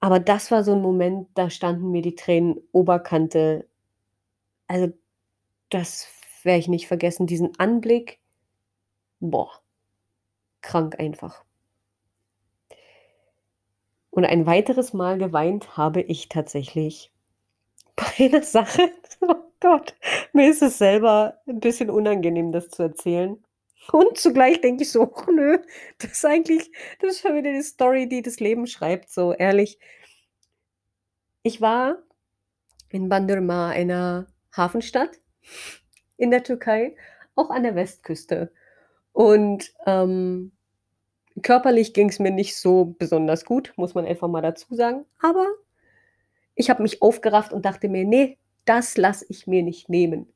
[0.00, 3.68] Aber das war so ein Moment, da standen mir die Tränen Oberkante.
[4.68, 4.92] Also,
[5.70, 6.08] das
[6.44, 8.20] werde ich nicht vergessen, diesen Anblick.
[9.20, 9.50] Boah,
[10.62, 11.44] krank einfach.
[14.10, 17.12] Und ein weiteres Mal geweint habe ich tatsächlich
[17.96, 18.90] bei einer Sache.
[19.20, 19.96] Oh Gott,
[20.32, 23.42] mir ist es selber ein bisschen unangenehm, das zu erzählen.
[23.92, 25.58] Und zugleich denke ich so, oh nö,
[25.98, 26.70] das ist eigentlich,
[27.00, 29.78] das ist schon wieder die Story, die das Leben schreibt, so ehrlich.
[31.42, 31.98] Ich war
[32.90, 35.20] in Bandırma, einer Hafenstadt
[36.16, 36.96] in der Türkei,
[37.34, 38.52] auch an der Westküste.
[39.12, 40.52] Und ähm,
[41.42, 45.04] körperlich ging es mir nicht so besonders gut, muss man einfach mal dazu sagen.
[45.20, 45.46] Aber
[46.54, 50.32] ich habe mich aufgerafft und dachte mir, nee, das lasse ich mir nicht nehmen.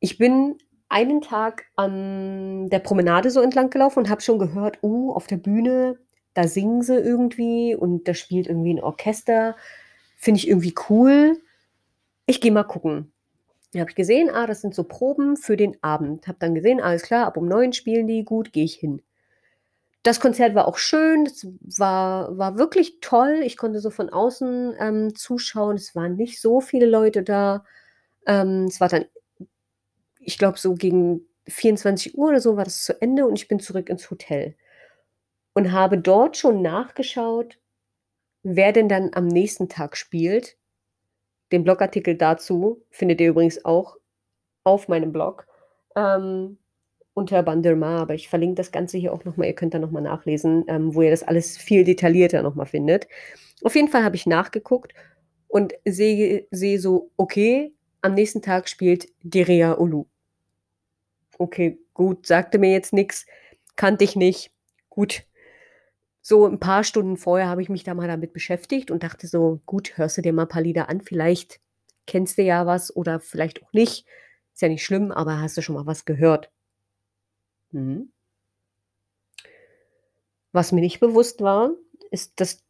[0.00, 5.12] Ich bin einen Tag an der Promenade so entlang gelaufen und habe schon gehört, oh,
[5.12, 5.98] auf der Bühne,
[6.34, 9.56] da singen sie irgendwie und da spielt irgendwie ein Orchester.
[10.16, 11.40] Finde ich irgendwie cool.
[12.26, 13.12] Ich gehe mal gucken.
[13.72, 16.28] Dann habe ich gesehen, ah, das sind so Proben für den Abend.
[16.28, 19.02] Habe dann gesehen, alles klar, ab um neun spielen die, gut, gehe ich hin.
[20.04, 21.46] Das Konzert war auch schön, es
[21.78, 23.40] war, war wirklich toll.
[23.42, 25.76] Ich konnte so von außen ähm, zuschauen.
[25.76, 27.64] Es waren nicht so viele Leute da.
[28.26, 29.06] Ähm, es war dann,
[30.26, 33.60] ich glaube, so gegen 24 Uhr oder so war das zu Ende und ich bin
[33.60, 34.56] zurück ins Hotel
[35.54, 37.58] und habe dort schon nachgeschaut,
[38.42, 40.56] wer denn dann am nächsten Tag spielt.
[41.52, 43.96] Den Blogartikel dazu findet ihr übrigens auch
[44.64, 45.46] auf meinem Blog
[45.94, 46.58] ähm,
[47.14, 49.46] unter Banderma, aber ich verlinke das Ganze hier auch nochmal.
[49.46, 53.06] Ihr könnt da nochmal nachlesen, ähm, wo ihr das alles viel detaillierter nochmal findet.
[53.62, 54.92] Auf jeden Fall habe ich nachgeguckt
[55.46, 60.06] und sehe seh so, okay, am nächsten Tag spielt Deria Ulu.
[61.38, 63.26] Okay, gut, sagte mir jetzt nichts,
[63.76, 64.52] kannte ich nicht.
[64.88, 65.24] Gut,
[66.26, 69.60] so ein paar Stunden vorher habe ich mich da mal damit beschäftigt und dachte so,
[69.66, 71.60] gut, hörst du dir mal ein paar Lieder an, vielleicht
[72.06, 74.06] kennst du ja was oder vielleicht auch nicht.
[74.54, 76.50] Ist ja nicht schlimm, aber hast du schon mal was gehört?
[77.72, 78.10] Mhm.
[80.52, 81.74] Was mir nicht bewusst war,
[82.10, 82.64] ist, dass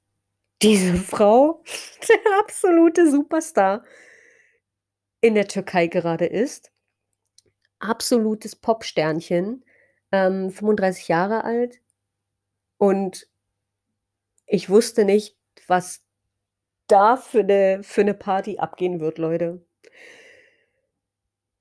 [0.60, 1.62] diese Frau
[2.08, 3.84] der absolute Superstar
[5.20, 6.73] in der Türkei gerade ist.
[7.84, 9.62] Absolutes Popsternchen,
[10.10, 11.80] ähm, 35 Jahre alt
[12.80, 13.26] und
[14.48, 16.02] ich wusste nicht, was
[16.88, 19.64] da für eine für 'ne Party abgehen wird, Leute.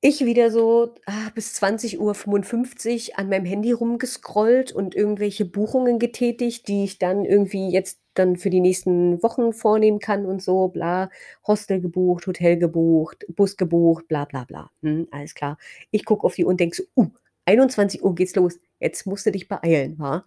[0.06, 6.84] Ich wieder so, ah, bis 20:55 an meinem Handy rumgescrollt und irgendwelche Buchungen getätigt, die
[6.84, 11.10] ich dann irgendwie jetzt dann für die nächsten Wochen vornehmen kann und so, bla.
[11.48, 14.70] Hostel gebucht, Hotel gebucht, Bus gebucht, bla bla bla.
[14.82, 15.58] Mhm, alles klar.
[15.90, 17.08] Ich gucke auf die Uhr und denke so: „Uh,
[17.46, 18.60] 21:00 geht's los.
[18.82, 20.26] Jetzt musst du dich beeilen, wa?“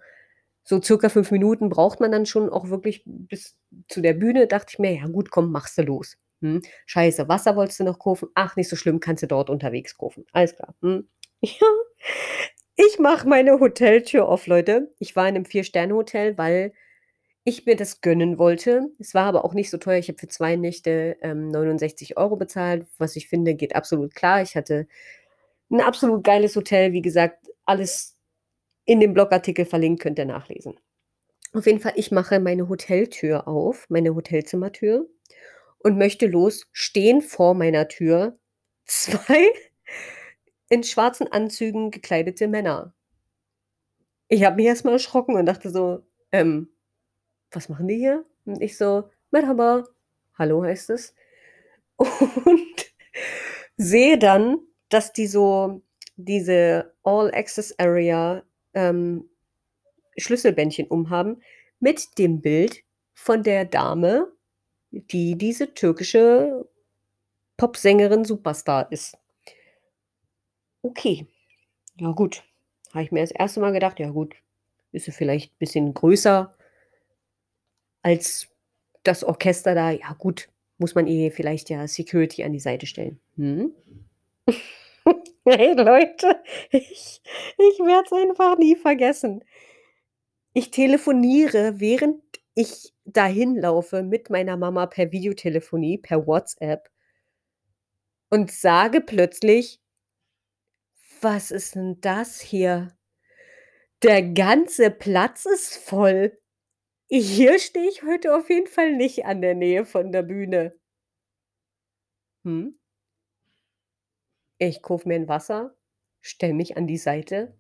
[0.64, 3.56] so circa fünf Minuten braucht man dann schon auch wirklich bis
[3.88, 4.46] zu der Bühne.
[4.46, 6.16] Dachte ich mir, ja gut, komm, machst du los.
[6.42, 6.62] Hm.
[6.86, 8.28] Scheiße, Wasser wolltest du noch kaufen?
[8.34, 10.24] Ach, nicht so schlimm, kannst du dort unterwegs kaufen.
[10.32, 10.74] Alles klar.
[10.82, 11.08] Hm.
[11.40, 11.50] Ja.
[12.78, 14.94] Ich mache meine Hoteltür auf, Leute.
[14.98, 16.72] Ich war in einem Vier-Sterne-Hotel, weil
[17.44, 18.90] ich mir das gönnen wollte.
[18.98, 19.98] Es war aber auch nicht so teuer.
[19.98, 24.42] Ich habe für zwei Nächte ähm, 69 Euro bezahlt, was ich finde, geht absolut klar.
[24.42, 24.88] Ich hatte
[25.70, 26.92] ein absolut geiles Hotel.
[26.92, 28.16] Wie gesagt, alles
[28.84, 30.78] in dem Blogartikel verlinkt, könnt ihr nachlesen.
[31.52, 35.08] Auf jeden Fall, ich mache meine Hoteltür auf, meine Hotelzimmertür
[35.86, 38.36] und möchte los, stehen vor meiner Tür
[38.86, 39.46] zwei
[40.68, 42.92] in schwarzen Anzügen gekleidete Männer.
[44.26, 46.70] Ich habe mich erstmal erschrocken und dachte so, ähm,
[47.52, 48.24] was machen die hier?
[48.46, 49.84] Und ich so, Merhaba,
[50.36, 51.14] hallo heißt es.
[51.98, 52.92] Und
[53.76, 55.82] sehe dann, dass die so
[56.16, 58.42] diese All Access Area
[58.74, 59.30] ähm,
[60.18, 61.40] Schlüsselbändchen umhaben
[61.78, 62.82] mit dem Bild
[63.14, 64.35] von der Dame
[65.10, 66.68] die diese türkische
[67.56, 69.16] Popsängerin Superstar ist.
[70.82, 71.26] Okay.
[71.98, 72.44] Ja gut.
[72.92, 74.34] Habe ich mir das erste Mal gedacht, ja gut,
[74.92, 76.54] ist sie vielleicht ein bisschen größer
[78.02, 78.48] als
[79.02, 79.90] das Orchester da.
[79.90, 83.20] Ja gut, muss man ihr vielleicht ja Security an die Seite stellen.
[83.36, 83.72] Hm?
[85.44, 87.20] hey Leute, ich,
[87.58, 89.44] ich werde es einfach nie vergessen.
[90.52, 92.22] Ich telefoniere, während
[92.56, 96.88] ich dahin laufe mit meiner Mama per Videotelefonie, per WhatsApp
[98.32, 99.78] und sage plötzlich:
[101.22, 102.96] „Was ist denn das hier?
[104.02, 106.38] Der ganze Platz ist voll.
[107.10, 110.74] Hier stehe ich heute auf jeden Fall nicht an der Nähe von der Bühne.“
[112.44, 112.76] Mhm.
[114.60, 115.74] Ich kaufe mir 'n Wasser,
[116.22, 117.54] stelle mich an die Seite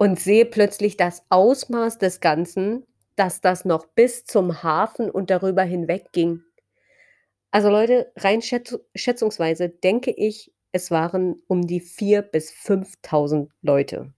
[0.00, 2.84] und sehe plötzlich das Ausmaß des Ganzen,
[3.16, 6.42] dass das noch bis zum Hafen und darüber hinweg ging.
[7.50, 14.14] Also Leute, rein schätzu schätzungsweise denke ich, es waren um die 4 bis 5.000 Leute.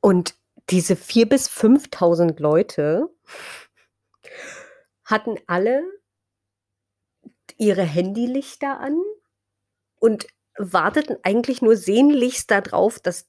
[0.00, 0.34] Und
[0.70, 3.08] diese 4 bis 5.000 Leute
[5.04, 5.82] hatten alle
[7.58, 8.98] ihre Handylichter an
[9.96, 13.28] und warteten eigentlich nur sehnlichst da drauf, dass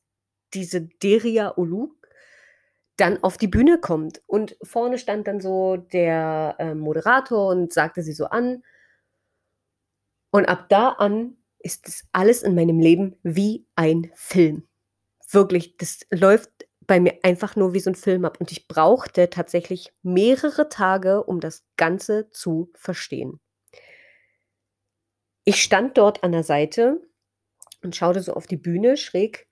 [0.53, 1.95] diese Deria Ulu
[2.99, 4.21] dann auf die Bühne kommt.
[4.27, 8.63] Und vorne stand dann so der, äh, Moderator und sagte sie so an.
[10.33, 14.67] Und ab da an ist das alles in meinem Leben wie ein Film.
[15.31, 16.51] Wirklich, das läuft
[16.87, 21.23] bei mir einfach nur wie so 'n Film ab und ich brauchte tatsächlich mehrere Tage,
[21.23, 23.39] um das Ganze zu verstehen.
[25.43, 27.01] Ich stand dort an der Seite
[27.83, 29.47] und schaute so auf die Bühne schräg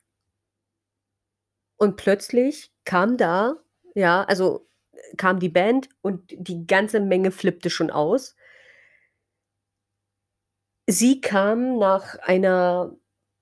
[1.77, 3.58] und plötzlich kam da
[3.97, 4.67] ja, also,
[5.17, 8.36] kam die Band und die ganze Menge flippte schon aus.
[10.86, 12.95] Sie kam nach einer,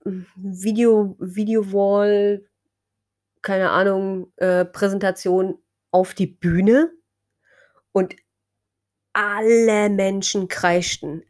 [0.03, 2.47] hm, Video Video-Wall,
[3.41, 5.60] keine Ahnung, äh, Präsentation
[5.91, 6.93] auf die Bühne
[7.91, 8.15] und
[9.12, 11.25] alle Menschen kreischten.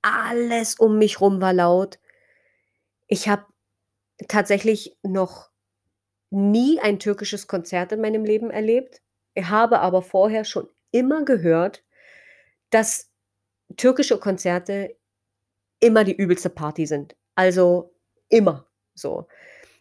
[0.00, 1.98] Alles um mich rum war laut.
[3.08, 3.44] Ich habe
[4.28, 5.50] tatsächlich noch
[6.34, 9.02] nie ein türkisches Konzert in meinem Leben erlebt,
[9.40, 11.84] habe aber vorher schon immer gehört,
[12.70, 13.10] dass
[13.76, 14.96] türkische Konzerte
[15.80, 17.16] immer die übelste Party sind.
[17.36, 17.94] Also,
[18.30, 19.26] immer so.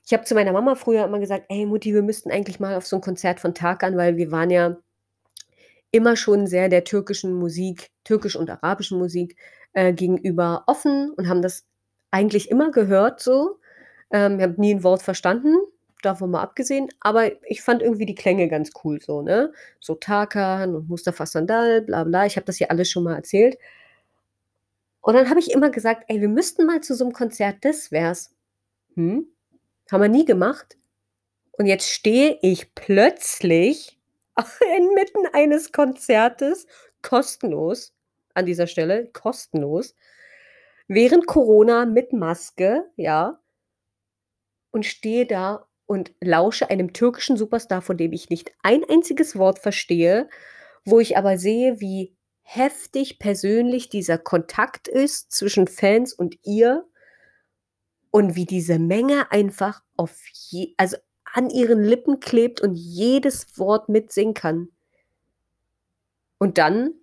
[0.08, 2.88] Ich habe zu meiner Mama früher immer gesagt: „Ey Mutti, wir müssten eigentlich mal auf
[2.88, 4.78] so 'n Konzert von Tarkan“, weil wir waren ja
[5.96, 9.38] immer schon sehr der türkischen Musik türkisch und arabischen Musik,
[9.74, 11.66] äh, gegenüber offen und haben das
[12.10, 13.60] eigentlich immer gehört so.
[14.12, 15.56] Ähm, wir haben nie 'n Wort verstanden,
[16.06, 19.54] davon mal abgesehen, aber ich fand irgendwie die Klänge ganz cool so, ne?
[19.80, 22.26] So Tarkan und Mustafa Sandal, bla bla.
[22.26, 23.58] Ich habe das hier alles schon mal erzählt.
[25.02, 27.92] Und dann habe ich immer gesagt: „Ey, wir müssten mal zu so 'nem Konzert, das
[27.92, 28.34] wär's.“
[28.96, 29.28] Mhm.
[29.92, 30.78] Haben wir nie gemacht.
[31.54, 34.00] Und jetzt stehe ich plötzlich
[34.78, 36.68] inmitten eines Konzertes,
[37.04, 37.94] kostenlos
[38.36, 39.96] an dieser Stelle, kostenlos,
[40.88, 43.40] während Corona mit Maske, ja
[44.74, 49.60] und stehe da und lausche einem türkischen Superstar, von dem ich nicht ein einziges Wort
[49.60, 50.30] verstehe,
[50.86, 56.86] wo ich aber sehe, wie heftig persönlich dieser Kontakt ist zwischen Fans und ihr
[58.12, 60.98] und wie diese Menge einfach auf je also,
[61.34, 64.70] an ihren Lippen klebt und jedes Wort mitsingen kann.
[66.38, 66.94] Und dann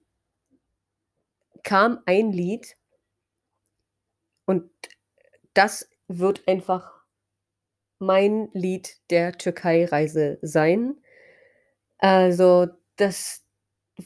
[1.65, 2.77] kam ein Lied
[4.47, 4.71] und
[5.55, 7.00] das wird einfach
[8.01, 10.97] mein Lied der Türkei-Reise sein.
[11.99, 13.45] Also, das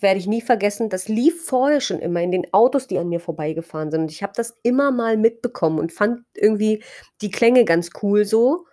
[0.01, 0.91] werde ich nie vergessen.
[0.91, 4.03] Das lief vorher schon immer in den Autos, die an mir vorbeigefahren sind.
[4.03, 6.83] Und ich habe das immer mal mitbekommen und fand irgendwie
[7.21, 8.67] die Klänge ganz cool so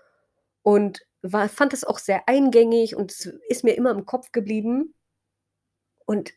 [0.63, 4.95] und war fand das auch sehr eingängig und es ist mir immer im Kopf geblieben.
[6.05, 6.33] Und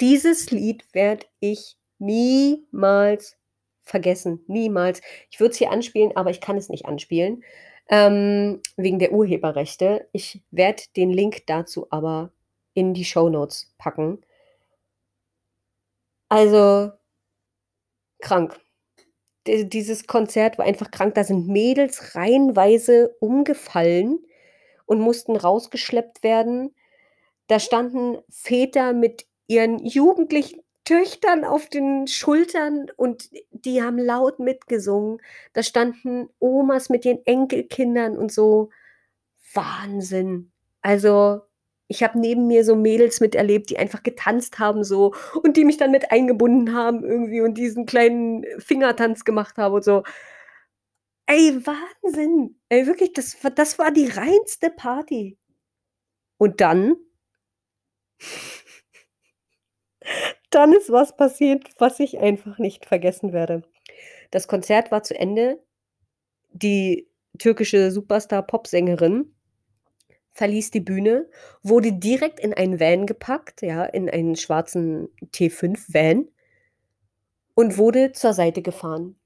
[0.00, 3.36] dieses Lied werde ich niemals
[3.82, 5.00] vergessen, niemals.
[5.30, 7.42] Ich würde es hier anspielen, aber ich kann es nicht anspielen,
[7.90, 10.08] ähm, wegen der Urheberrechte.
[10.12, 12.32] Ich werde den Link dazu aber
[12.74, 14.20] in die Shownotes packen.
[16.30, 16.92] Also
[18.20, 18.58] krank.
[19.46, 21.14] D dieses Konzert war einfach krank.
[21.14, 24.20] Da sind Mädels reihenweise umgefallen
[24.86, 26.74] und mussten rausgeschleppt werden.
[27.48, 35.20] Da standen Väter mit ihren jugendlichen Töchtern auf den Schultern und die haben laut mitgesungen.
[35.52, 38.70] Da standen Omas mit ihren Enkelkindern und so.
[39.54, 40.52] Wahnsinn.
[40.82, 41.42] Also,
[41.88, 45.76] Ich habe neben mir so Mädels miterlebt, die einfach getanzt haben so und die mich
[45.78, 50.04] dann mit eingebunden haben irgendwie und diesen kleinen Fingertanz gemacht haben und so.
[51.26, 52.60] Ey, Wahnsinn.
[52.68, 55.38] Ey, wirklich, das das war die reinste Party.
[56.38, 56.96] Und dann
[60.50, 63.62] dann ist was passiert, was ich einfach nicht vergessen werde.
[64.30, 65.60] Das Konzert war zu Ende.
[66.52, 67.08] Die
[67.38, 69.32] türkische Superstar-Popsängerin
[70.32, 71.28] verließ die Bühne,
[71.62, 76.28] wurde direkt in einen Van gepackt, ja, in einen schwarzen T5-Van
[77.54, 79.16] und wurde zur Seite gefahren.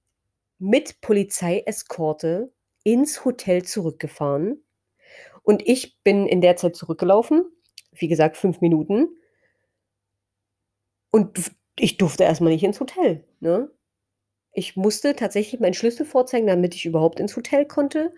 [0.59, 2.53] Mit Polizeieskorte
[2.85, 4.63] ins Hotel zurückgefahren.
[5.43, 7.45] Und ich bin in der Zeit zurückgelaufen,
[7.93, 9.09] wie gesagt, fünf Minuten.
[11.15, 13.71] Und ich durfte erstmal nicht ins Hotel, ne?
[14.53, 18.13] Ich musste tatsächlich meinen Schlüssel vorzeigen, damit ich überhaupt ins Hotel konnte.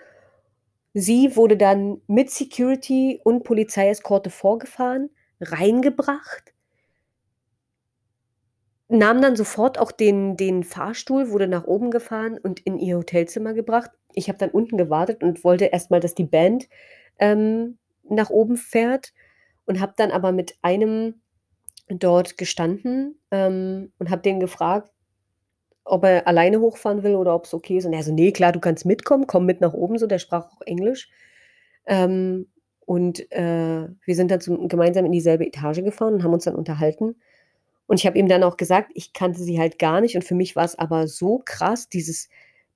[0.95, 5.11] Sie wurde dann mit Security und Polizeieskorte vorgefahren,
[5.43, 6.55] reingebracht
[8.89, 13.53] nahm dann sofort auch den den Fahrstuhl, wurde nach oben gefahren und in ihr Hotelzimmer
[13.53, 13.91] gebracht.
[14.15, 16.69] Ich habe dann unten gewartet und wollte erst mal, dass die Band,
[17.19, 17.79] ähm,
[18.09, 19.13] nach oben fährt
[19.67, 21.21] und habe dann aber mit einem
[21.89, 24.91] dort gestanden, ähm, und habe den gefragt,
[25.85, 27.87] ob er alleine hochfahren will oder ob's okay ist.
[27.87, 30.47] Und er so: „Ne, klar, du kannst mitkommen, komm mit nach oben“, so, der sprach
[30.53, 31.11] auch Englisch.
[31.87, 32.49] Ähm,
[32.87, 36.57] und, äh, wir sind dann zum gemeinsam in dieselbe Etage gefahren und haben uns dann
[36.57, 37.17] unterhalten.
[37.89, 40.35] Und ich habe ihm dann auch gesagt, ich kannte sie halt gar nicht und für
[40.37, 42.29] mich war's aber so krass, dieses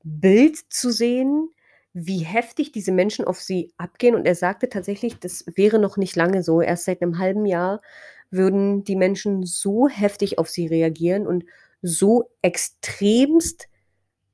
[0.04, 1.50] Bild zu sehen,
[1.94, 4.14] wie heftig diese Menschen auf sie abgehen.
[4.16, 6.60] Und er sagte tatsächlich, das wäre noch nicht lange so.
[6.62, 7.82] Erst seit 'nem halben Jahr
[8.30, 11.44] würden die Menschen so heftig auf sie reagieren und
[11.82, 13.68] so extremst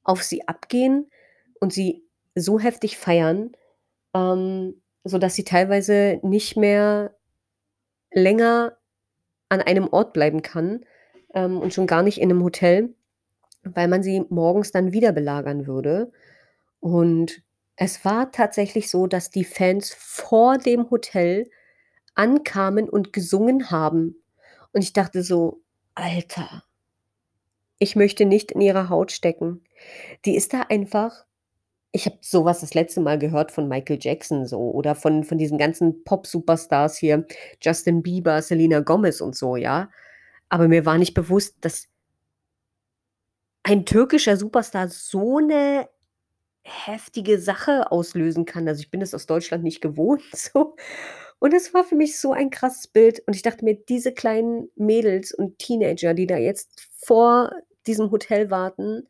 [0.04, 1.10] auf sie abgehen
[1.60, 2.04] und sie
[2.34, 3.52] so heftig feiern,
[4.14, 7.14] ähm, sodass sie teilweise nicht mehr
[8.12, 8.76] länger
[9.50, 10.84] an einem Ort bleiben kann,
[11.34, 12.94] ähm, und schon gar nicht in 'nem Hotel,
[13.64, 16.12] weil man sie morgens dann wieder belagern würde.
[16.80, 17.42] Und
[17.76, 21.48] es war tatsächlich so, dass die Fans vor dem Hotel
[22.16, 24.16] ankamen und gesungen haben.
[24.72, 25.62] Und ich dachte so:
[25.94, 26.64] „Alter“
[27.80, 29.62] „ich möchte nicht in ihrer Haut stecken.“
[30.24, 31.24] Die ist da einfach
[31.92, 35.38] ich habe so was das letzte Mal gehört von Michael Jackson so oder von von
[35.38, 37.26] diesen ganzen Pop-Superstars hier,
[37.62, 39.90] Justin Bieber, Selena Gomez und so, ja?
[40.50, 41.88] Aber mir war nicht bewusst, dass
[43.64, 45.88] ein türkischer Superstar so 'ne
[46.64, 48.68] heftige Sache auslösen kann.
[48.68, 50.76] Also, ich bin das aus Deutschland nicht gewohnt so.
[51.38, 54.70] Und es war für mich so ein krasses Bild und ich dachte mir, diese kleinen
[54.76, 57.52] Mädels und Teenager, die da jetzt vor
[57.86, 59.06] diesem Hotel warten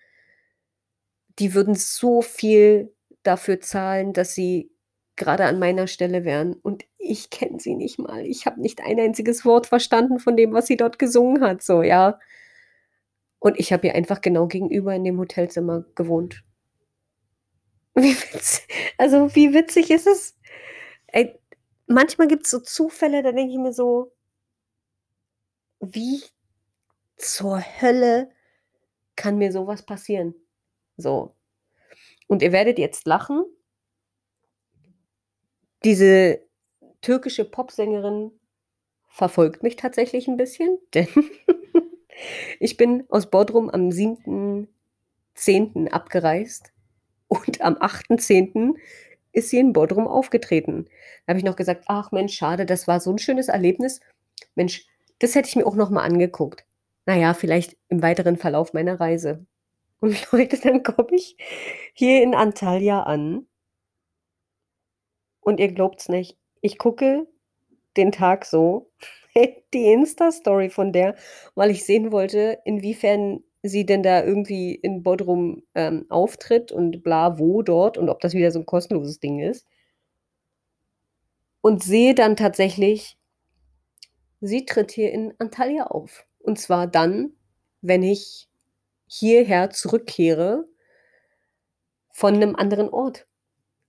[1.38, 4.70] die würden so viel dafür zahlen, dass sie
[5.16, 8.24] grade an meiner Stelle wären und ich kenne sie nicht mal.
[8.26, 11.82] Ich habe nicht ein einziges Wort verstanden von dem, was sie dort gesungen hat, so,
[11.82, 12.18] ja?
[13.38, 16.42] Und ich habe ihr einfach genau gegenüber in dem Hotelzimmer gewohnt.
[17.94, 18.62] Wie witz
[18.98, 20.36] also, wie witzig ist es?
[21.08, 21.38] Ey,
[21.88, 24.12] manchmal gibt's so Zufälle, da denke ich mir so
[25.80, 26.22] wie
[27.16, 28.30] zur Hölle
[29.16, 30.34] kann mir so was passieren?
[30.96, 31.34] So.
[32.28, 33.44] Und ihr werdet jetzt lachen.
[35.84, 36.40] Diese
[37.02, 38.32] türkische Popsängerin
[39.08, 41.08] verfolgt mich tatsächlich 'n bisschen, denn
[42.60, 45.90] ich bin aus Bodrum am 7.10.
[45.90, 46.72] abgereist
[47.28, 48.76] und am 8.10.
[49.36, 50.86] ist sie in Bodrum aufgetreten.
[51.26, 54.00] Da habe ich noch gesagt: „Ach Mensch, schade, das war so 'n schönes Erlebnis.
[54.56, 54.86] Mensch,
[55.20, 56.64] das hätte ich mir auch noch mal angeguckt.“
[57.06, 59.46] Na ja, vielleicht im weiteren Verlauf meiner Reise.
[60.00, 61.36] Und Leute, dann komme ich
[61.94, 63.46] hier in Antalya an
[65.40, 67.26] und ihr glaubt's nicht, ich gucke
[67.96, 68.90] den Tag so
[69.74, 71.16] die Insta-Story von der,
[71.56, 77.38] weil ich sehen wollte, inwiefern sie denn da irgendwie in Bodrum, ähm, auftritt und bla
[77.38, 79.62] wo dort und ob das wieder so 'n kostenloses Ding ist.
[81.64, 83.14] Und sehe dann tatsächlich
[84.42, 86.26] sie tritt hier in Antalya auf.
[86.40, 87.32] Und zwar dann,
[87.80, 88.48] wenn ich
[89.08, 90.66] hierher zurückkehre
[92.14, 93.26] von 'nem anderen Ort.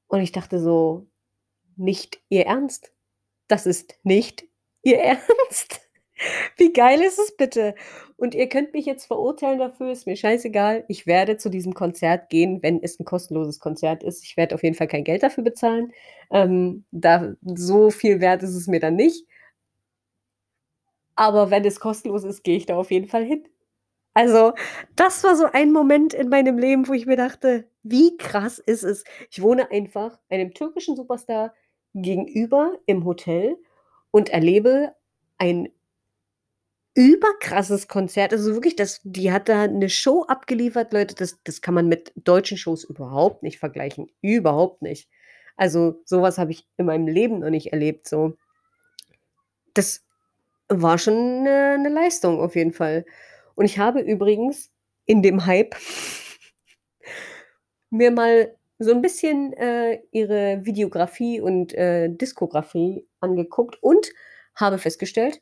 [0.08, 1.08] Und ich dachte so:
[1.78, 2.94] „Nicht Ihr Ernst?
[3.50, 4.46] Das ist nicht
[4.84, 5.87] Ihr Ernst?
[6.58, 7.76] Wie geil ist es bitte?“
[8.18, 10.84] Und ihr könnt mich jetzt verurteilen dafür, ist mir scheißegal.
[10.88, 14.24] Ich werde zu diesem Konzert gehen, wenn es 'n kostenloses Konzert ist.
[14.24, 15.92] Ich werde auf jeden Fall kein Geld dafür bezahlen.
[16.32, 19.26] Ähm, da so viel wert ist es mir dann nicht.
[21.18, 23.44] Aber wenn es kostenlos ist, gehe ich da auf jeden Fall hin.
[24.14, 24.54] Also,
[24.96, 28.84] das war so ein Moment in meinem Leben, wo ich mir dachte: „Wie krass ist
[28.84, 31.54] es?“ Ich wohne einfach einem türkischen Superstar
[31.96, 33.58] gegenüber im Hotel
[34.12, 34.94] und erlebe
[35.40, 35.70] ein
[36.98, 38.34] überkrasses Konzert.
[38.34, 42.14] Also wirklich, das die hat da 'ne Show abgeliefert, Leute, das das kann man mit
[42.18, 45.10] deutschen Shows überhaupt nicht vergleichen, überhaupt nicht.
[45.58, 48.36] Also, so was habe ich in meinem Leben noch nicht erlebt, so.
[49.76, 50.04] Das
[50.70, 53.06] war schon 'ne 'ne Leistung auf jeden Fall.
[53.56, 54.72] Und ich habe übrigens
[55.06, 55.76] in dem Hype
[57.92, 64.10] mir mal so 'n bisschen, äh, ihre Videografie und, äh, Diskografie angeguckt und
[64.56, 65.42] habe festgestellt,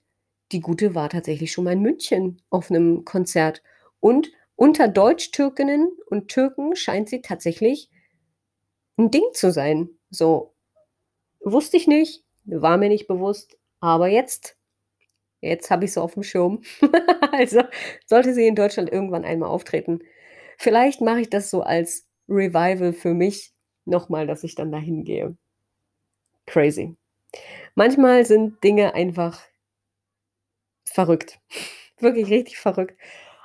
[0.55, 3.63] die Gute war tatsächlich schon mal in München auf 'nem Konzert.
[4.01, 7.87] Und unter Deutschtürkinnen und Türken scheint sie tatsächlich
[8.99, 9.89] 'n Ding zu sein.
[10.09, 10.53] So.
[11.41, 14.57] Wusste ich nicht, war mir nicht bewusst, aber jetzt
[15.41, 16.61] jetzt habe ich sie aufm Schirm.
[17.33, 17.61] Also,
[18.07, 19.99] sollte sie in Deutschland irgendwann einmal auftreten.
[20.57, 23.53] Vielleicht mache ich das so als Revival für mich
[23.85, 25.37] noch mal, dass ich dann da hingehe.
[26.47, 26.95] Crazy.
[27.75, 29.41] Manchmal sind Dinge einfach
[30.89, 31.39] verrückt.
[31.99, 32.97] Wirklich richtig verrückt.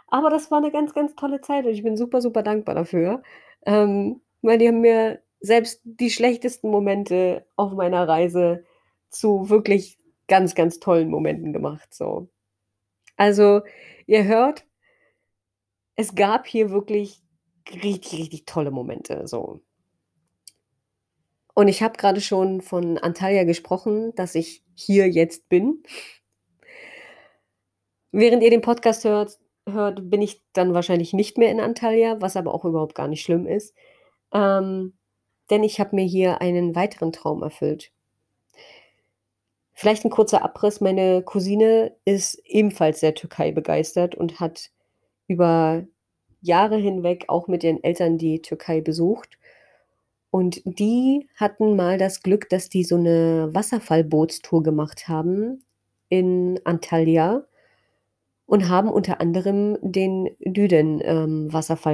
[0.09, 3.23] Aber das war 'ne ganz, ganz tolle Zeit und ich bin super, super dankbar dafür.
[3.67, 8.65] Ähm, weil die haben mir selbst die schlechtesten Momente auf meiner Reise
[9.11, 12.29] zu wirklich ganz, ganz tollen Momenten gemacht, so.
[13.17, 13.63] Also,
[14.07, 14.65] ihr hört
[15.99, 17.23] es gab hier wirklich
[17.83, 19.61] richtig, richtig tolle Momente, so.
[21.57, 25.83] Und ich habe grade schon von Antalya gesprochen, dass ich hier jetzt bin.
[28.15, 29.39] Während ihr den Podcast hört
[29.69, 33.23] hört, bin ich dann wahrscheinlich nicht mehr in Antalya, was aber auch überhaupt gar nicht
[33.23, 33.73] schlimm ist.
[34.33, 34.95] Ähm,
[35.51, 37.91] denn ich habe mir hier einen weiteren Traum erfüllt.
[39.75, 40.81] Vielleicht 'n kurzer Abriss.
[40.81, 44.71] Meine Cousine ist ebenfalls sehr Türkei begeistert und hat
[45.29, 45.85] über
[46.43, 49.39] Jahre hinweg auch mit ihren Eltern die Türkei besucht.
[50.31, 55.65] Und die hatten mal das Glück, dass die so 'ne Wasserfallbootstour gemacht haben
[56.09, 57.45] in Antalya
[58.51, 61.51] und haben unter anderem den Düden ähm,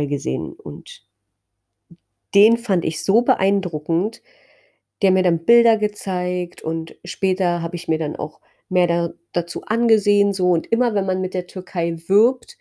[0.09, 0.55] gesehen.
[0.55, 1.07] Und
[2.35, 4.23] den fand ich so beeindruckend.
[5.05, 8.41] Haben mir dann Bilder gezeigt und später habe ich mir dann auch
[8.71, 10.51] mehr da dazu angesehen so.
[10.51, 12.57] Und immer wenn man mit der Türkei wirbt,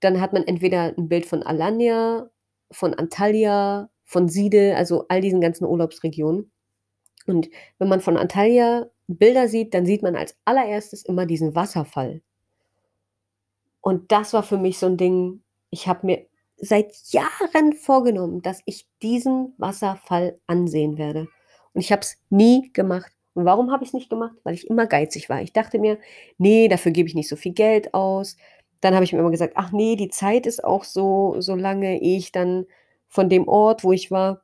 [0.00, 2.30] dann hat man entweder 'n Bild von Alanya,
[2.72, 6.50] von Antalya, von Side, also all diesen ganzen Urlaubsregionen.
[7.26, 12.22] Und wenn man von Antalya Bilder sieht, dann sieht man als Allererstes immer diesen Wasserfall.
[13.84, 16.26] Und das war für mich so 'n Ding, ich habe mir
[16.56, 21.28] seit Jahren vorgenommen, dass ich diesen Wasserfall ansehen werde.
[21.74, 23.12] Und ich habe es nie gemacht.
[23.34, 24.34] Und warum habe ich's nicht gemacht?
[24.42, 25.40] Weil ich immer geizig war.
[25.42, 25.98] Ich dachte mir:
[26.38, 28.36] „Ne, dafür gebe ich nicht so viel Geld aus.“
[28.80, 32.00] Dann habe ich mir immer gesagt: „Ach ne, die Zeit ist auch so so lange,
[32.02, 32.66] ehe ich dann
[33.08, 34.42] von dem Ort, wo ich war,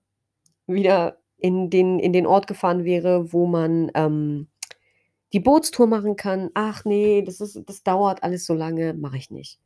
[0.66, 4.48] wieder in den in den Ort gefahren wäre, wo man, ähm,
[5.34, 6.50] die Bootstour machen kann.
[6.54, 9.56] Ach ne, das ist das dauert alles so lange, mache ich nicht.“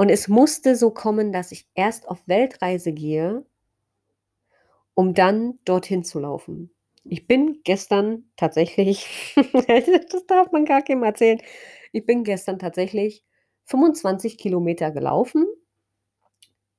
[0.00, 3.44] Und es musste so kommen, dass ich erst auf Weltreise gehe
[4.98, 6.70] um dann dorthin zu laufen.
[7.04, 9.06] Ich bin gestern tatsächlich
[10.12, 11.40] das darf man gar keinem erzählen.
[11.92, 13.24] Ich bin gestern tatsächlich
[13.66, 15.46] 25 Kilometer gelaufen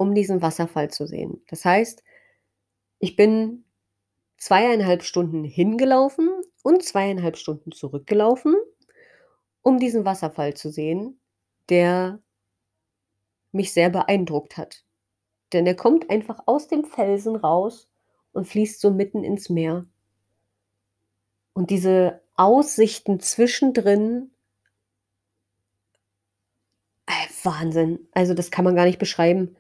[0.02, 1.44] um diesen Wasserfall zu sehen.
[1.50, 2.04] Das heißt,
[3.00, 3.66] ich bin
[4.38, 6.30] 2 1/2 Stunden hingelaufen
[6.64, 8.56] und 2 1/2 Stunden zurückgelaufen,
[9.64, 11.20] um diesen Wasserfall zu sehen,
[11.70, 12.22] der
[13.54, 14.84] mich sehr beeindruckt hat.
[15.54, 17.90] Denn der kommt einfach aus dem Felsen raus
[18.34, 19.86] und fließt so mitten ins Meer.
[21.56, 24.32] Und diese Aussichten zwischendrin
[27.44, 28.08] Wahnsinn.
[28.14, 29.56] Also, das kann man gar nicht beschreiben.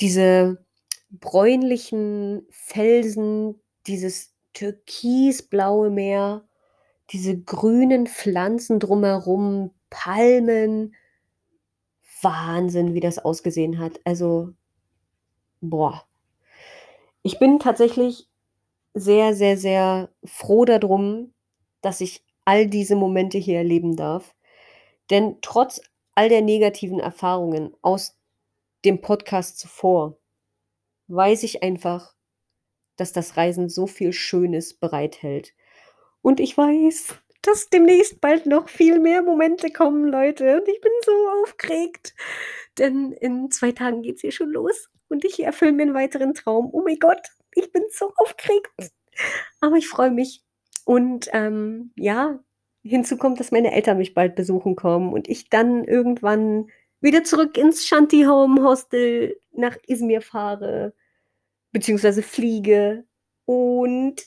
[0.00, 0.64] Diese
[1.10, 6.44] bräunlichen Felsen, dieses türkisblaue Meer,
[7.10, 10.94] diese grünen Pflanzen drumherum, Palmen.
[12.22, 14.00] Wahnsinn, wie das ausgesehen hat.
[14.04, 14.52] Also,
[15.60, 16.06] boah.
[17.22, 18.28] Ich bin tatsächlich
[18.94, 21.32] sehr, sehr, sehr froh da drum,
[21.80, 24.34] dass ich all diese Momente hier erleben darf.
[25.10, 25.80] Denn trotz
[26.14, 28.16] all der negativen Erfahrungen aus
[28.84, 30.16] dem Podcast zuvor,
[31.08, 32.14] weiß ich einfach,
[32.96, 35.54] dass das Reisen so viel Schönes bereithält.
[36.22, 40.56] Und ich weiß, dass demnächst bald noch viel mehr Momente kommen, Leute.
[40.60, 41.12] Und ich bin so
[41.42, 42.14] aufgeregt,
[42.78, 46.70] denn in 2 Tagen geht's hier schon los und ich erfülle mir 'n weiteren Traum.
[46.72, 47.20] Oh mein Gott,
[47.54, 48.70] ich bin so aufgeregt.
[49.60, 50.42] Aber ich freue mich.
[50.84, 52.40] Und, ähm, ja,
[52.84, 56.68] hinzu kommt, dass meine Eltern mich bald besuchen kommen und ich dann irgendwann
[57.00, 60.94] wieder zurück ins Shanty-Home Hostel nach Izmir fahre
[61.72, 63.04] beziehungsweise fliege
[63.44, 64.22] und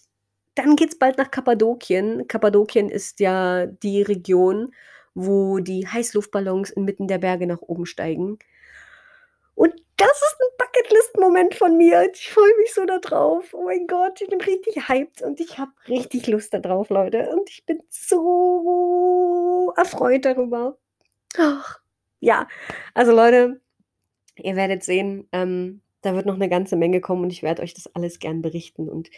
[0.56, 2.28] dann geht's bald nach Kappadokien.
[2.28, 4.74] Kappadokien ist ja die Region,
[5.14, 8.39] wo die Heißluftballons inmitten der Berge nach oben steigen.
[9.54, 12.10] Und das ist ein Bucketlist-Moment von mir.
[12.14, 13.54] Ich freue mich so darauf.
[13.54, 17.30] Oh mein Gott, ich bin richtig hyped und ich habe richtig Lust darauf, Leute.
[17.30, 20.78] Und ich bin so erfreut darüber.
[21.38, 21.80] Ach,
[22.20, 22.48] ja,
[22.93, 23.62] also Leute,
[24.38, 27.74] ihr werdet sehen, ähm, da wird noch eine ganze Menge kommen und ich werde euch
[27.74, 28.89] das alles gern berichten.
[28.89, 29.10] Und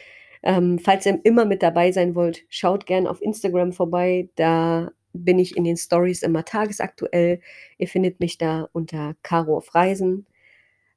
[0.43, 4.29] ähm, falls ihr immer mit dabei sein wollt, schaut gern auf Instagram vorbei.
[4.35, 7.41] Da bin ich in den Stories immer tagesaktuell.
[7.77, 10.27] Ihr findet mich da unter Caro auf Reisen.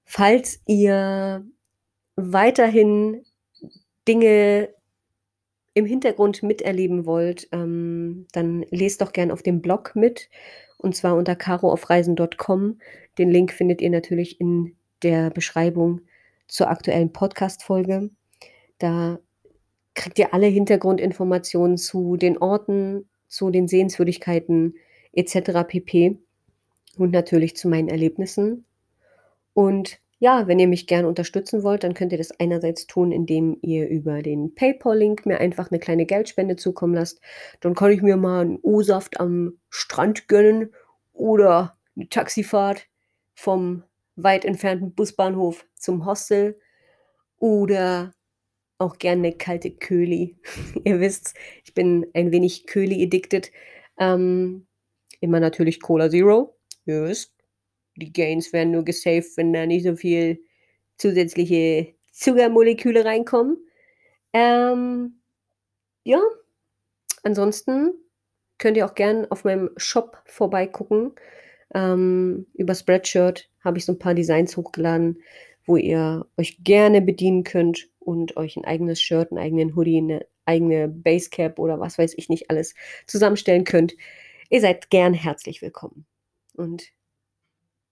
[0.05, 1.45] Falls ihr
[2.17, 3.25] weiterhin
[4.07, 4.71] Dinge
[5.75, 10.29] im Hintergrund miterleben wollt, ähm, dann lest doch gern auf dem Blog mit
[10.79, 12.79] und zwar unter caroaufreisen.com.
[13.19, 16.03] Den Link findet ihr natürlich in der Beschreibung
[16.49, 18.11] zur aktuellen Podcast-Folge.
[18.79, 19.19] Da
[19.95, 24.75] kriegt ihr alle Hintergrundinformationen zu den Orten, zu den Sehenswürdigkeiten
[25.13, 25.67] etc.
[25.67, 26.19] pp.
[26.97, 28.65] Und natürlich zu meinen Erlebnissen.
[29.55, 33.57] Und ja, wenn ihr mich gerne unterstützen wollt, dann könnt ihr das einerseits tun, indem
[33.63, 37.21] ihr über den PayPal-Link mir einfach eine kleine Geldspende zukommen lasst.
[37.61, 40.75] Dann kann ich mir mal einen O-Saft am Strand gönnen
[41.15, 42.87] oder eine Taxifahrt
[43.35, 43.83] vom
[44.17, 46.59] weit entfernten Busbahnhof zum Hostel
[47.39, 48.13] oder
[48.79, 50.37] auch gerne eine kalte Köli.
[50.85, 51.35] ihr wisst,
[51.65, 53.53] ich bin ein wenig Köli-addicted.
[53.99, 54.67] Ähm,
[55.21, 56.57] immer natürlich Cola Zero.
[56.87, 57.13] Ihr
[57.97, 60.43] die Gains werden nur gesaved, wenn da nicht so viel
[60.97, 63.59] zusätzliche Zuckermoleküle reinkommen.
[64.33, 65.21] Ähm,
[66.05, 66.21] ja,
[67.23, 67.93] ansonsten
[68.59, 71.13] könnt ihr auch gerne auf meinem Shop vorbeigucken.
[71.75, 75.23] Ähm, über Spreadshirt habe ich so ein paar Designs hochgeladen,
[75.65, 80.27] wo ihr euch gerne bedienen könnt und euch ein eigenes Shirt, einen eigenen Hoodie, eine
[80.47, 82.75] eigene Basecap oder was weiß ich nicht alles
[83.07, 83.95] zusammenstellen könnt.
[84.49, 86.07] Ihr seid gern herzlich willkommen.
[86.55, 86.93] Und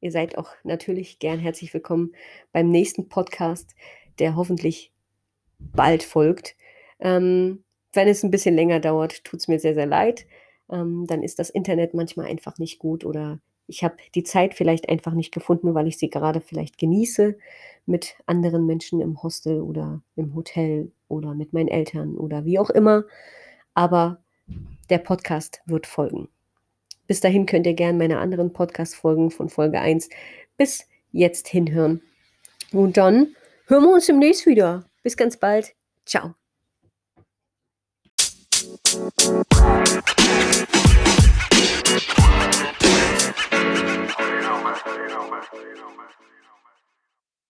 [0.01, 2.14] Ihr seid auch natürlich gern herzlich willkommen
[2.53, 3.74] beim nächsten Podcast,
[4.20, 4.93] der hoffentlich
[5.59, 6.55] bald folgt.
[7.01, 10.26] Ähm, wenn es ein bisschen länger dauert, tut es mir sehr, sehr leid.
[10.70, 14.88] Ähm, dann ist das Internet manchmal einfach nicht gut oder ich habe die Zeit vielleicht
[14.88, 17.38] einfach nicht gefunden, weil ich sie gerade vielleicht genieße
[17.86, 22.70] mit anderen Menschen im Hostel oder im Hotel oder mit meinen Eltern oder wie auch
[22.70, 23.04] immer.
[23.74, 24.22] Aber
[24.90, 26.28] der Podcast wird folgen.
[27.06, 30.08] Bis dahin könnt ihr gerne meine anderen Podcast-Folgen von Folge 1
[30.56, 32.02] bis jetzt hinhören.
[32.72, 33.34] Und dann
[33.66, 34.84] hören wir uns demnächst wieder.
[35.02, 35.74] Bis ganz bald.
[36.04, 36.34] Ciao.
[44.85, 46.28] más, más, más, más.